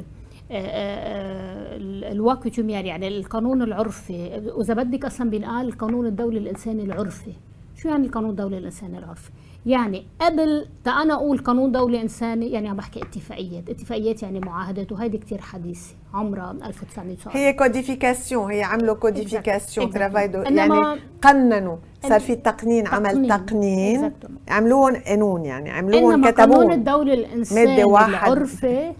آه، 0.52 0.56
آه، 0.56 1.78
الواكيوتوميار 2.12 2.86
يعني 2.86 3.08
القانون 3.08 3.62
العرفي. 3.62 4.42
واذا 4.56 4.74
بدك 4.74 5.06
أصلا 5.06 5.30
بينقال 5.30 5.68
القانون 5.68 6.06
الدولي 6.06 6.38
الإنساني 6.38 6.84
العرفي. 6.84 7.32
شو 7.76 7.90
يعني 7.90 8.08
القانون 8.08 8.30
الدولي 8.30 8.58
الإنساني 8.58 8.98
العرفي؟ 8.98 9.30
يعني 9.66 10.06
قبل 10.22 10.66
تا 10.84 10.92
أنا 10.92 11.14
أقول 11.14 11.38
قانون 11.38 11.72
دولي 11.72 12.02
إنساني 12.02 12.52
يعني 12.52 12.70
عم 12.70 12.76
بحكي 12.76 13.02
اتفاقيات. 13.02 13.70
اتفاقيات 13.70 14.24
يعني 14.24 14.40
معاهدات 14.40 14.92
وهيدي 14.92 15.18
كثير 15.18 15.42
حديثة 15.42 15.96
عمرها 16.14 16.52
1900 16.52 17.18
هي 17.32 17.54
codification 17.54 18.52
هي 18.52 18.64
عملوا 18.64 18.96
codification 18.96 19.90
ترافايدو 19.90 20.42
يعني 20.42 21.00
قننوا. 21.22 21.78
صار 22.04 22.20
في 22.20 22.36
تقنين 22.36 22.88
عمل 22.88 23.28
تقنين. 23.28 24.12
عملوهم 24.48 24.96
قانون 24.96 25.46
يعني 25.46 25.70
عملوهم 25.70 26.30
كتبوهم 26.30 26.52
القانون 26.52 26.72
الدولي 26.72 27.14
الإنساني 27.14 27.84
العرفي 27.84 28.94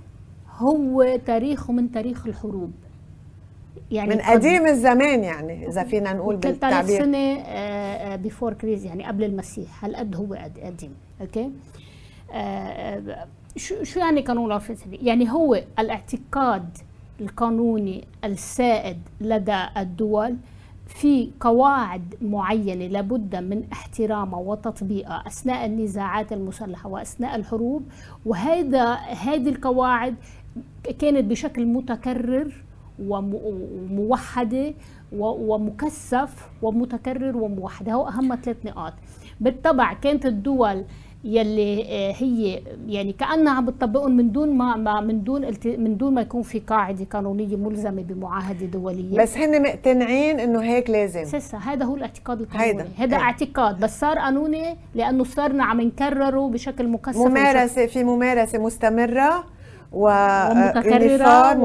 هو 0.58 1.20
تاريخه 1.26 1.74
من 1.74 1.92
تاريخ 1.92 2.28
الحروب. 2.28 2.72
يعني 3.92 4.16
من 4.16 4.22
قديم 4.22 4.68
الزمان 4.68 5.24
يعني 5.24 5.68
إذا 5.68 5.84
فينا 5.84 6.14
نقول 6.14 6.36
بالتعبير. 6.36 7.00
سنة 7.00 8.16
before 8.16 8.52
آه، 8.52 8.56
Christ 8.56 8.86
يعني 8.86 9.06
قبل 9.06 9.24
المسيح. 9.24 9.86
هالقد 9.86 10.16
هو 10.16 10.50
قديم؟ 10.64 10.94
أوكي؟ 11.22 11.52
آه، 12.32 12.38
آه، 12.38 13.28
شو 13.56 13.84
شو 13.84 14.00
يعني 14.00 14.22
قانون 14.22 14.46
العرف 14.46 14.86
يعني 14.92 15.32
هو 15.32 15.64
الاعتقاد 15.80 16.78
القانوني 17.22 18.04
السائد 18.24 18.98
لدى 19.22 19.66
الدول 19.78 20.36
في 20.88 21.32
قواعد 21.40 22.16
معينة 22.22 22.88
لابد 22.88 23.36
من 23.36 23.64
احترامها 23.72 24.40
وتطبيقها 24.40 25.24
أثناء 25.28 25.66
النزاعات 25.66 26.34
المسلحة 26.34 26.90
وأثناء 26.90 27.36
الحروب. 27.36 27.84
وهذا 28.26 28.94
هذه 28.96 29.50
القواعد 29.50 30.16
كانت 31.00 31.24
بشكل 31.32 31.66
متكرر 31.66 32.52
وموحدة 33.00 34.74
ومكثف 35.20 36.50
ومتكرر 36.62 37.38
وموحدة. 37.38 37.94
هو 37.94 38.08
أهم 38.08 38.36
ثلاث 38.36 38.58
نقاط. 38.66 38.94
بالطبع 39.40 39.94
كانت 39.94 40.26
الدول 40.26 40.84
يلي 41.24 41.86
آه، 41.90 42.14
هي 42.18 42.62
يعني 42.88 43.14
كأنها 43.14 43.54
عم 43.54 43.66
بتطبقهم 43.66 44.12
من 44.12 44.32
دون 44.32 44.58
ما, 44.58 44.76
ما 44.76 45.02
من 45.02 45.24
دون 45.24 45.46
من 45.66 45.98
دون 45.98 46.14
ما 46.14 46.22
يكون 46.22 46.42
في 46.42 46.60
قاعدة 46.60 47.06
قانونية 47.06 47.56
ملزمة 47.56 48.02
بمعاهدة 48.02 48.66
دولية. 48.66 49.18
بس 49.18 49.38
هن 49.38 49.62
مقتنعين 49.62 50.40
إنه 50.40 50.62
هيك 50.64 50.90
لازم. 50.90 51.24
سيسا 51.24 51.58
هذا 51.58 51.86
هو 51.86 51.96
الاعتقاد 51.96 52.42
القانوني. 52.42 52.68
هيدا, 52.68 52.88
هيدا 52.98 53.18
اعتقاد. 53.18 53.80
بس 53.80 54.00
صار 54.00 54.20
قانوني 54.20 54.78
لأنه 54.96 55.24
صرنا 55.24 55.66
عم 55.66 55.82
نكرره 55.82 56.50
بشكل 56.50 56.88
مكثف 56.88 57.18
ممارسة 57.18 57.86
في 57.86 58.04
ممارسة 58.04 58.60
مستمرة. 58.60 59.55
ومتكررة 59.92 61.58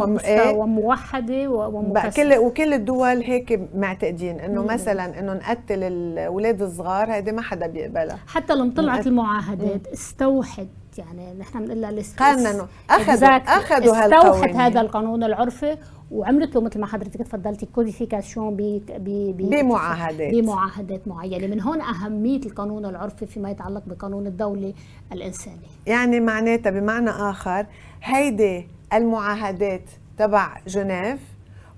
وموحدة 0.53 1.49
ومكثفة 1.51 2.23
كل 2.23 2.39
وكل 2.39 2.73
الدول 2.75 3.23
هيك 3.23 3.61
معتقدين 3.75 4.41
إنه 4.41 4.63
مثلا 4.65 5.19
إنه 5.21 5.33
نقتل 5.33 5.83
الأولاد 5.83 6.63
الصغار 6.63 7.13
هيدي 7.13 7.33
ما 7.33 7.43
حدا 7.43 7.67
بيقبلها. 7.67 8.19
حتى 8.27 8.55
لما 8.55 8.73
طلعت 8.77 9.07
المعاهدات 9.07 9.87
استوحت 9.87 10.67
يعني 11.01 11.39
نحن 11.39 11.65
بنقول 11.65 11.81
لها 11.81 12.03
قاننوا 12.19 12.67
اخذوا 12.91 13.29
أخذوا 13.29 14.05
استوحت 14.07 14.57
هذا 14.57 14.81
القانون 14.81 15.25
العرفي 15.25 15.77
وعملت 16.11 16.55
له 16.55 16.61
مثل 16.61 16.81
ما 16.81 16.87
حضرتك 16.87 17.21
تفضلتي 17.21 17.67
كوديفيكاسيون 17.67 18.57
بمعاهدات. 18.99 20.35
بمعاهدات 20.35 21.09
معينة. 21.09 21.47
من 21.47 21.61
هون 21.61 21.81
أهمية 21.81 22.41
القانون 22.47 22.87
العرفي 22.87 23.27
فيما 23.27 23.51
يتعلق 23.51 23.83
بقانون 23.87 24.27
الدولي 24.27 24.75
الانساني 25.13 25.67
يعني 25.87 26.21
معناتها 26.21 26.71
بمعنى 26.71 27.11
آخر 27.11 27.67
هيدي 28.03 28.69
المعاهدات 28.93 29.91
تبع 30.19 30.61
جنيف 30.67 31.21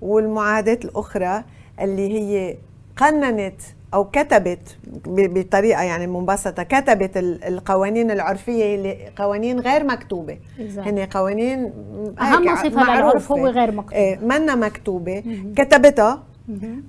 والمعاهدات 0.00 0.84
الأخرى 0.84 1.44
اللي 1.80 2.12
هي 2.12 2.56
قننت 2.96 3.60
أو 3.94 4.04
كتبت 4.04 4.76
بطريقة 5.06 5.82
يعني 5.82 6.06
مبسطه 6.06 6.62
كتبت 6.62 7.16
القوانين 7.16 8.10
العرفية 8.10 8.74
اللي 8.74 9.12
قوانين 9.16 9.60
غير 9.60 9.84
مكتوبة. 9.84 10.38
هن 10.58 10.98
قوانين 10.98 11.72
أهم 12.20 12.56
صفه 12.56 12.68
للعرف 12.68 13.32
هو 13.32 13.46
غير 13.46 13.72
مكتوبه 13.72 13.96
إيه 13.96 14.18
منا 14.18 14.54
مكتوبة. 14.54 15.22
كتبتها. 15.56 16.22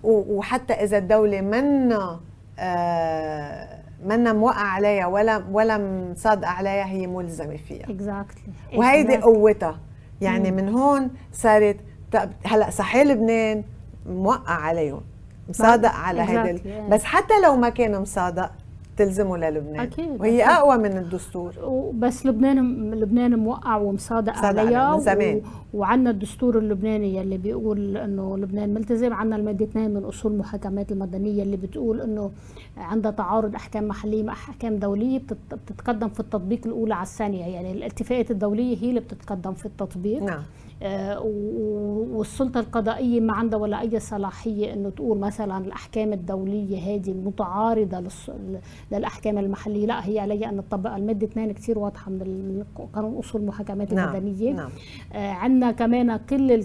وحتى 0.03 0.73
إذا 0.73 0.97
الدولة 0.97 1.41
منا 1.41 2.19
آه 2.59 3.83
منا 4.05 4.33
موقع 4.33 4.61
عليها 4.61 5.07
ولا 5.07 5.43
ولا 5.51 5.77
مصادقه 5.77 6.49
عليها 6.49 6.85
هي 6.85 7.07
ملزمة 7.07 7.57
فيها. 7.57 7.89
اكزاكتلي 7.89 8.53
وهيدي 8.75 9.17
قوتها. 9.17 9.79
يعني 10.21 10.51
من 10.51 10.69
هون 10.69 11.09
صارت 11.33 11.77
هلأ 12.45 12.69
صحيح 12.69 13.01
لبنان 13.01 13.63
موقع 14.05 14.53
عليهم. 14.53 15.01
مصادق 15.49 15.89
على 15.91 16.21
هيدا 16.21 16.87
بس 16.89 17.03
حتى 17.03 17.33
لو 17.43 17.55
ما 17.55 17.69
كان 17.69 18.01
مصادق 18.01 18.51
تلزمه 18.97 19.37
للبنان. 19.37 19.79
أكيد. 19.79 20.21
وهي 20.21 20.43
أكيد. 20.43 20.55
أقوى 20.55 20.77
من 20.77 20.97
الدستور. 20.97 21.53
بس 21.93 22.25
لبنان 22.25 22.91
لبنان 22.93 23.39
موقع 23.39 23.77
ومصادق 23.77 24.37
عليها 24.37 24.99
زمان 24.99 25.35
و... 25.35 25.41
وعندنا 25.77 26.09
الدستور 26.09 26.57
اللبناني 26.57 27.21
اللي 27.21 27.37
بيقول 27.37 27.97
إنه 27.97 28.37
لبنان 28.37 28.73
ملتزم. 28.73 29.13
عندنا 29.13 29.35
المادة 29.35 29.65
2 29.65 29.93
من 29.93 30.03
أصول 30.03 30.31
المحاكمات 30.31 30.91
المدنية 30.91 31.43
اللي 31.43 31.57
بتقول 31.57 32.01
إنه 32.01 32.31
عندها 32.77 33.11
تعارض 33.11 33.55
أحكام 33.55 33.87
محلية 33.87 34.23
مع 34.23 34.33
أحكام 34.33 34.75
دولية 34.75 35.21
بتتقدم 35.51 36.09
في 36.09 36.19
التطبيق 36.19 36.59
الأولى 36.65 36.93
على 36.93 37.03
الثانية. 37.03 37.45
يعني 37.45 37.71
الاتفاقات 37.71 38.31
الدولية 38.31 38.77
هي 38.77 38.89
اللي 38.89 38.99
بتتقدم 38.99 39.53
في 39.53 39.65
التطبيق. 39.65 40.23
نعم. 40.23 40.41
والسلطة 40.83 42.59
القضائية 42.59 43.19
ما 43.19 43.33
عندها 43.33 43.59
ولا 43.59 43.81
أي 43.81 43.99
صلاحية 43.99 44.73
إنه 44.73 44.89
تقول 44.89 45.17
مثلا 45.17 45.57
الأحكام 45.57 46.13
الدولية 46.13 46.95
هذه 46.95 47.13
متعارضة 47.13 48.03
للأحكام 48.91 49.37
المحلية 49.37 49.85
لا 49.85 50.07
هي 50.09 50.19
عليها 50.19 50.49
أن 50.49 50.63
تطبق 50.69 50.95
المادة 50.95 51.27
2 51.27 51.51
كثير 51.51 51.79
واضحة 51.79 52.11
من 52.11 52.63
قانون 52.93 53.17
أصول 53.17 53.41
المحاكمات 53.41 53.93
نعم. 53.93 54.15
المدنية 54.15 54.53
نعم. 54.53 54.69
آه، 55.13 55.31
عندنا 55.31 55.71
كمان 55.71 56.17
كل 56.17 56.63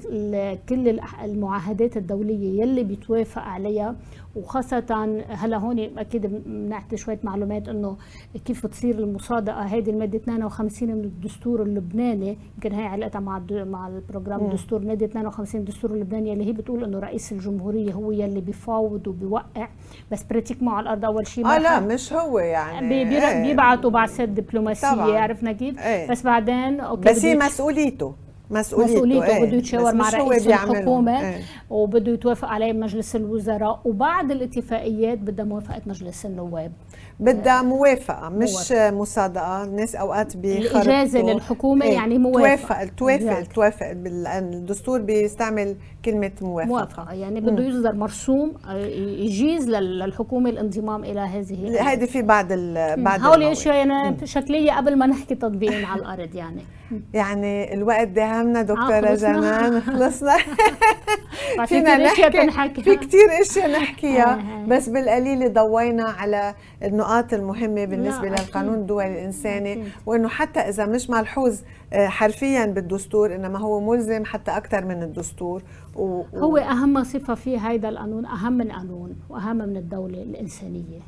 كل 0.68 1.00
المعاهدات 1.24 1.96
الدولية 1.96 2.62
يلي 2.62 2.84
بيتوافق 2.84 3.42
عليها 3.42 3.96
وخاصة 4.36 4.84
هلا 5.28 5.56
هون 5.56 5.98
أكيد 5.98 6.26
بنعطي 6.26 6.96
شوية 6.96 7.18
معلومات 7.24 7.68
إنه 7.68 7.96
كيف 8.44 8.66
بتصير 8.66 8.98
المصادقة 8.98 9.60
هذه 9.60 9.90
المادة 9.90 10.18
52 10.18 10.88
من 10.88 11.04
الدستور 11.04 11.62
اللبناني 11.62 12.36
يمكن 12.54 12.72
هي 12.72 12.86
علاقتها 12.86 13.20
مع 13.20 13.42
مع 13.50 13.88
ال 13.88 13.94
programme 13.94 14.44
الدستور 14.44 14.80
مادة 14.80 15.06
52 15.06 15.60
الدستور 15.60 15.90
اللبناني 15.90 16.32
اللي 16.32 16.46
هي 16.46 16.52
بتقول 16.52 16.84
إنه 16.84 16.98
رئيس 16.98 17.32
الجمهورية 17.32 17.92
هو 17.92 18.12
يلي 18.12 18.40
بيفاوض 18.40 19.08
وبيوقع. 19.08 19.68
بس 20.12 20.22
pratique 20.22 20.62
مع 20.62 20.80
الأرض 20.80 21.04
أول 21.04 21.26
شيء 21.26 21.46
آه 21.46 21.58
لا 21.58 21.80
مش 21.80 22.12
هو 22.12 22.38
يعني. 22.38 22.88
بي 22.88 23.18
إيه. 23.18 23.42
بيبعتوا 23.42 23.90
بعثات 23.90 24.28
دبلوماسية 24.28 24.92
طبعا. 24.94 25.18
عرفنا 25.18 25.52
كيف؟ 25.52 25.78
إيه. 25.78 26.10
بس 26.10 26.22
بعدين 26.22 26.80
أوكي 26.80 27.10
بس 27.10 27.24
هي 27.24 27.34
مسؤوليته. 27.36 28.14
مسؤوليته, 28.50 28.92
مسؤوليته 28.94 29.26
إيه. 29.26 29.44
بده 29.44 29.56
يتشاور 29.56 29.94
مع 29.94 30.10
رئيس 30.10 30.46
الحكومة 30.46 31.20
إيه. 31.20 31.42
وبده 31.70 32.12
يتوافق 32.12 32.48
عليه 32.48 32.72
مجلس 32.72 33.16
الوزراء 33.16 33.80
وبعد 33.84 34.30
الاتفاقيات 34.30 35.18
بدها 35.18 35.44
موافقة 35.44 35.82
مجلس 35.86 36.26
النواب. 36.26 36.72
بدها 37.20 37.62
موافقة 37.62 38.28
مش 38.28 38.50
موافقة. 38.52 38.90
مصادقة. 38.90 39.64
الناس 39.64 39.94
أوقات 39.94 40.36
بيخربطوا. 40.36 40.82
الإجازة 40.82 41.20
للحكومة 41.20 41.84
إيه. 41.86 41.92
يعني 41.92 42.18
موافقة. 42.18 42.84
توافق 42.84 43.22
توافق 43.24 43.52
توافق 43.54 43.86
الدستور 43.86 45.00
بيستعمل 45.00 45.76
كلمة 46.04 46.32
موافقة. 46.42 46.68
موافقة. 46.68 47.12
يعني 47.12 47.40
بده 47.40 47.64
يصدر 47.64 47.94
مرسوم 47.94 48.52
آه، 48.68 48.86
يجيز 48.96 49.68
للحكومة 49.68 50.50
الانضمام 50.50 51.04
إلى 51.04 51.20
هذه 51.20 51.92
هذه 51.92 52.04
في 52.04 52.22
بعد 52.22 52.52
بعد 52.98 53.22
هول 53.22 53.42
يعني 53.66 54.26
شكلية 54.26 54.72
قبل 54.72 54.96
ما 54.96 55.06
نحكي 55.06 55.34
تطبيق 55.34 55.88
على 55.88 56.00
الأرض 56.00 56.34
يعني. 56.34 56.62
يعني 57.14 57.74
الوقت 57.74 58.08
داهمنا 58.08 58.62
دكتورة 58.62 59.08
آه 59.08 59.14
جنان 59.14 59.80
خلصنا. 59.80 60.36
فينا 61.66 61.96
نحكي. 61.96 62.82
في 62.82 62.96
كثير 62.96 63.40
اشياء 63.40 63.70
نحكيها. 63.70 64.34
آه، 64.34 64.62
آه. 64.62 64.66
بس 64.68 64.88
بالقليل 64.88 65.52
ضوينا 65.52 66.04
على 66.04 66.54
النقاط 66.82 67.32
المهمة 67.34 67.84
بالنسبة 67.84 68.28
للقانون 68.28 68.74
الدولي 68.74 69.08
الإنساني 69.08 69.84
وإنه 70.06 70.28
حتى 70.28 70.60
إذا 70.60 70.86
مش 70.86 71.10
ملحوظ 71.10 71.60
حرفيا 71.94 72.64
بالدستور 72.66 73.34
إنما 73.34 73.58
هو 73.58 73.80
ملزم 73.80 74.24
حتى 74.24 74.50
أكثر 74.50 74.84
من 74.84 75.02
الدستور. 75.02 75.62
و... 75.98 76.24
هو 76.34 76.56
أهم 76.56 77.04
صفة 77.04 77.34
في 77.34 77.58
هيدا 77.58 77.88
القانون 77.88 78.26
أهم 78.26 78.52
من 78.52 78.72
قانون 78.72 79.16
وأهم 79.30 79.56
من 79.56 79.76
الدولة 79.76 80.22
الإنسانية 80.22 81.00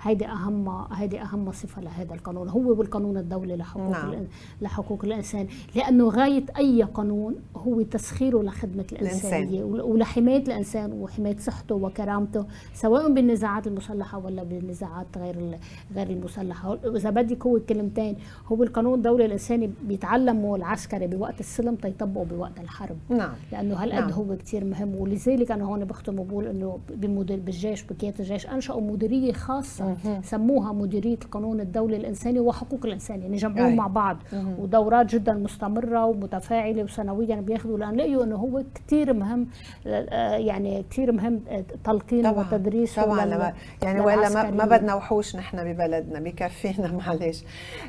هيدي 0.00 0.26
أهم 0.26 0.68
هيدي 0.92 1.20
أهم 1.20 1.52
صفة 1.52 1.82
لهذا 1.82 2.14
القانون 2.14 2.48
هو 2.48 2.74
بالقانون 2.74 3.16
الدولي 3.16 3.56
لحقوق 3.56 3.90
نعم. 3.90 4.08
الإن... 4.08 4.26
لحقوق 4.62 5.04
الإنسان 5.04 5.46
لأنه 5.74 6.08
غاية 6.08 6.44
أي 6.58 6.82
قانون 6.82 7.34
هو 7.56 7.82
تسخيره 7.82 8.42
لخدمة 8.42 8.86
الإنسانية 8.92 9.62
الإنسان. 9.62 9.90
ولحماية 9.90 10.42
الإنسان 10.42 10.92
وحماية 10.92 11.36
صحته 11.36 11.74
وكرامته 11.74 12.44
سواء 12.74 13.12
بالنزاعات 13.12 13.66
المسلحة 13.66 14.18
ولا 14.18 14.42
بالنزاعات 14.42 15.06
غير 15.16 15.58
غير 15.96 16.10
المسلحة 16.10 16.78
إذا 16.96 17.10
بدك 17.10 17.46
هو 17.46 17.60
كلمتين 17.68 18.16
هو 18.46 18.62
القانون 18.62 18.94
الدولي 18.94 19.24
الإنساني 19.24 19.70
بيتعلمه 19.82 20.56
العسكري 20.56 21.06
بوقت 21.06 21.40
السلم 21.40 21.74
تيطبقه 21.74 22.24
بوقت 22.24 22.60
الحرب 22.60 22.96
نعم 23.08 23.32
لأنه 23.52 23.74
هالقد 23.74 24.00
نعم. 24.00 24.10
هو 24.10 24.23
كثير 24.32 24.64
مهم 24.64 24.94
ولذلك 24.96 25.50
أنا 25.50 25.64
هون 25.64 25.84
بختم 25.84 26.18
وبقول 26.18 26.46
إنه 26.46 26.78
بمدير 26.88 27.40
بالجيش 27.40 27.82
بكيات 27.82 28.20
الجيش 28.20 28.46
أنشأوا 28.46 28.80
مديرية 28.80 29.32
خاصة 29.32 29.96
مه. 30.04 30.20
سموها 30.22 30.72
مديرية 30.72 31.18
القانون 31.24 31.60
الدولي 31.60 31.96
الإنساني 31.96 32.40
وحقوق 32.40 32.80
الإنسان 32.86 33.22
يعني 33.22 33.36
جمعوهم 33.36 33.76
مع 33.76 33.86
بعض. 33.86 34.16
ودورات 34.58 35.06
جدا 35.06 35.32
مستمرة 35.32 36.04
ومتفاعلة 36.04 36.82
وسنويا 36.82 37.36
بياخذوا 37.36 37.78
لأن 37.78 37.96
لقيوا 37.96 38.24
إنه 38.24 38.36
هو 38.36 38.62
كثير 38.74 39.12
مهم 39.12 39.46
آه، 39.86 40.36
يعني 40.36 40.84
كثير 40.90 41.12
مهم 41.12 41.40
آه، 41.48 41.64
تلقين 41.84 42.26
وتدريس 42.26 42.94
طبعا 43.00 43.26
لما 43.26 43.52
يعني 43.82 44.00
ولا 44.00 44.28
ما, 44.28 44.50
ما 44.50 44.64
بدنا 44.64 44.94
وحوش 44.94 45.36
نحن 45.36 45.72
ببلدنا 45.72 46.20
بكفينا 46.20 46.92
معلش. 47.06 47.44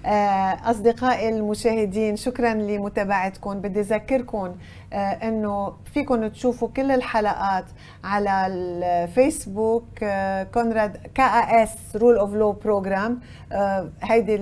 آه، 0.06 0.10
أصدقائي 0.69 1.30
المشاهدين 1.30 2.15
شكرا 2.15 2.54
لمتابعتكم. 2.54 3.62
بدي 3.62 3.80
أذكركم 3.80 4.56
إنه 4.95 5.73
فيكم 5.93 6.27
تشوفوا 6.27 6.67
كل 6.67 6.91
الحلقات 6.91 7.65
على 8.03 8.47
الفيسبوك 8.47 9.99
كونراد 10.53 10.97
KAS 11.15 11.95
Rule 11.95 12.17
of 12.17 12.34
Law 12.34 12.51
Program 12.51 13.19
هيدي 14.01 14.36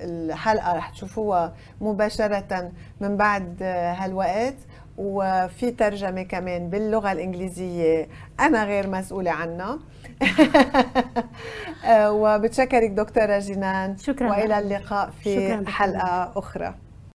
الحلقة 0.00 0.76
رح 0.76 0.90
تشوفوها 0.90 1.52
مباشرة 1.80 2.72
من 3.00 3.16
بعد 3.16 3.62
هالوقت. 3.62 4.56
وفي 4.98 5.70
ترجمة 5.70 6.22
كمان 6.22 6.70
باللغة 6.70 7.12
الإنجليزية 7.12 8.08
أنا 8.40 8.64
غير 8.64 8.88
مسؤولة 8.90 9.30
عنها. 9.30 9.78
وبتشكرك 12.20 12.90
دكتورة 12.90 13.38
جنان. 13.38 13.96
شكرا. 13.98 14.30
وإلى 14.30 14.58
اللقاء 14.58 15.10
في 15.10 15.34
شكرا 15.34 15.70
حلقة 15.70 16.32
أخرى. 16.36 16.74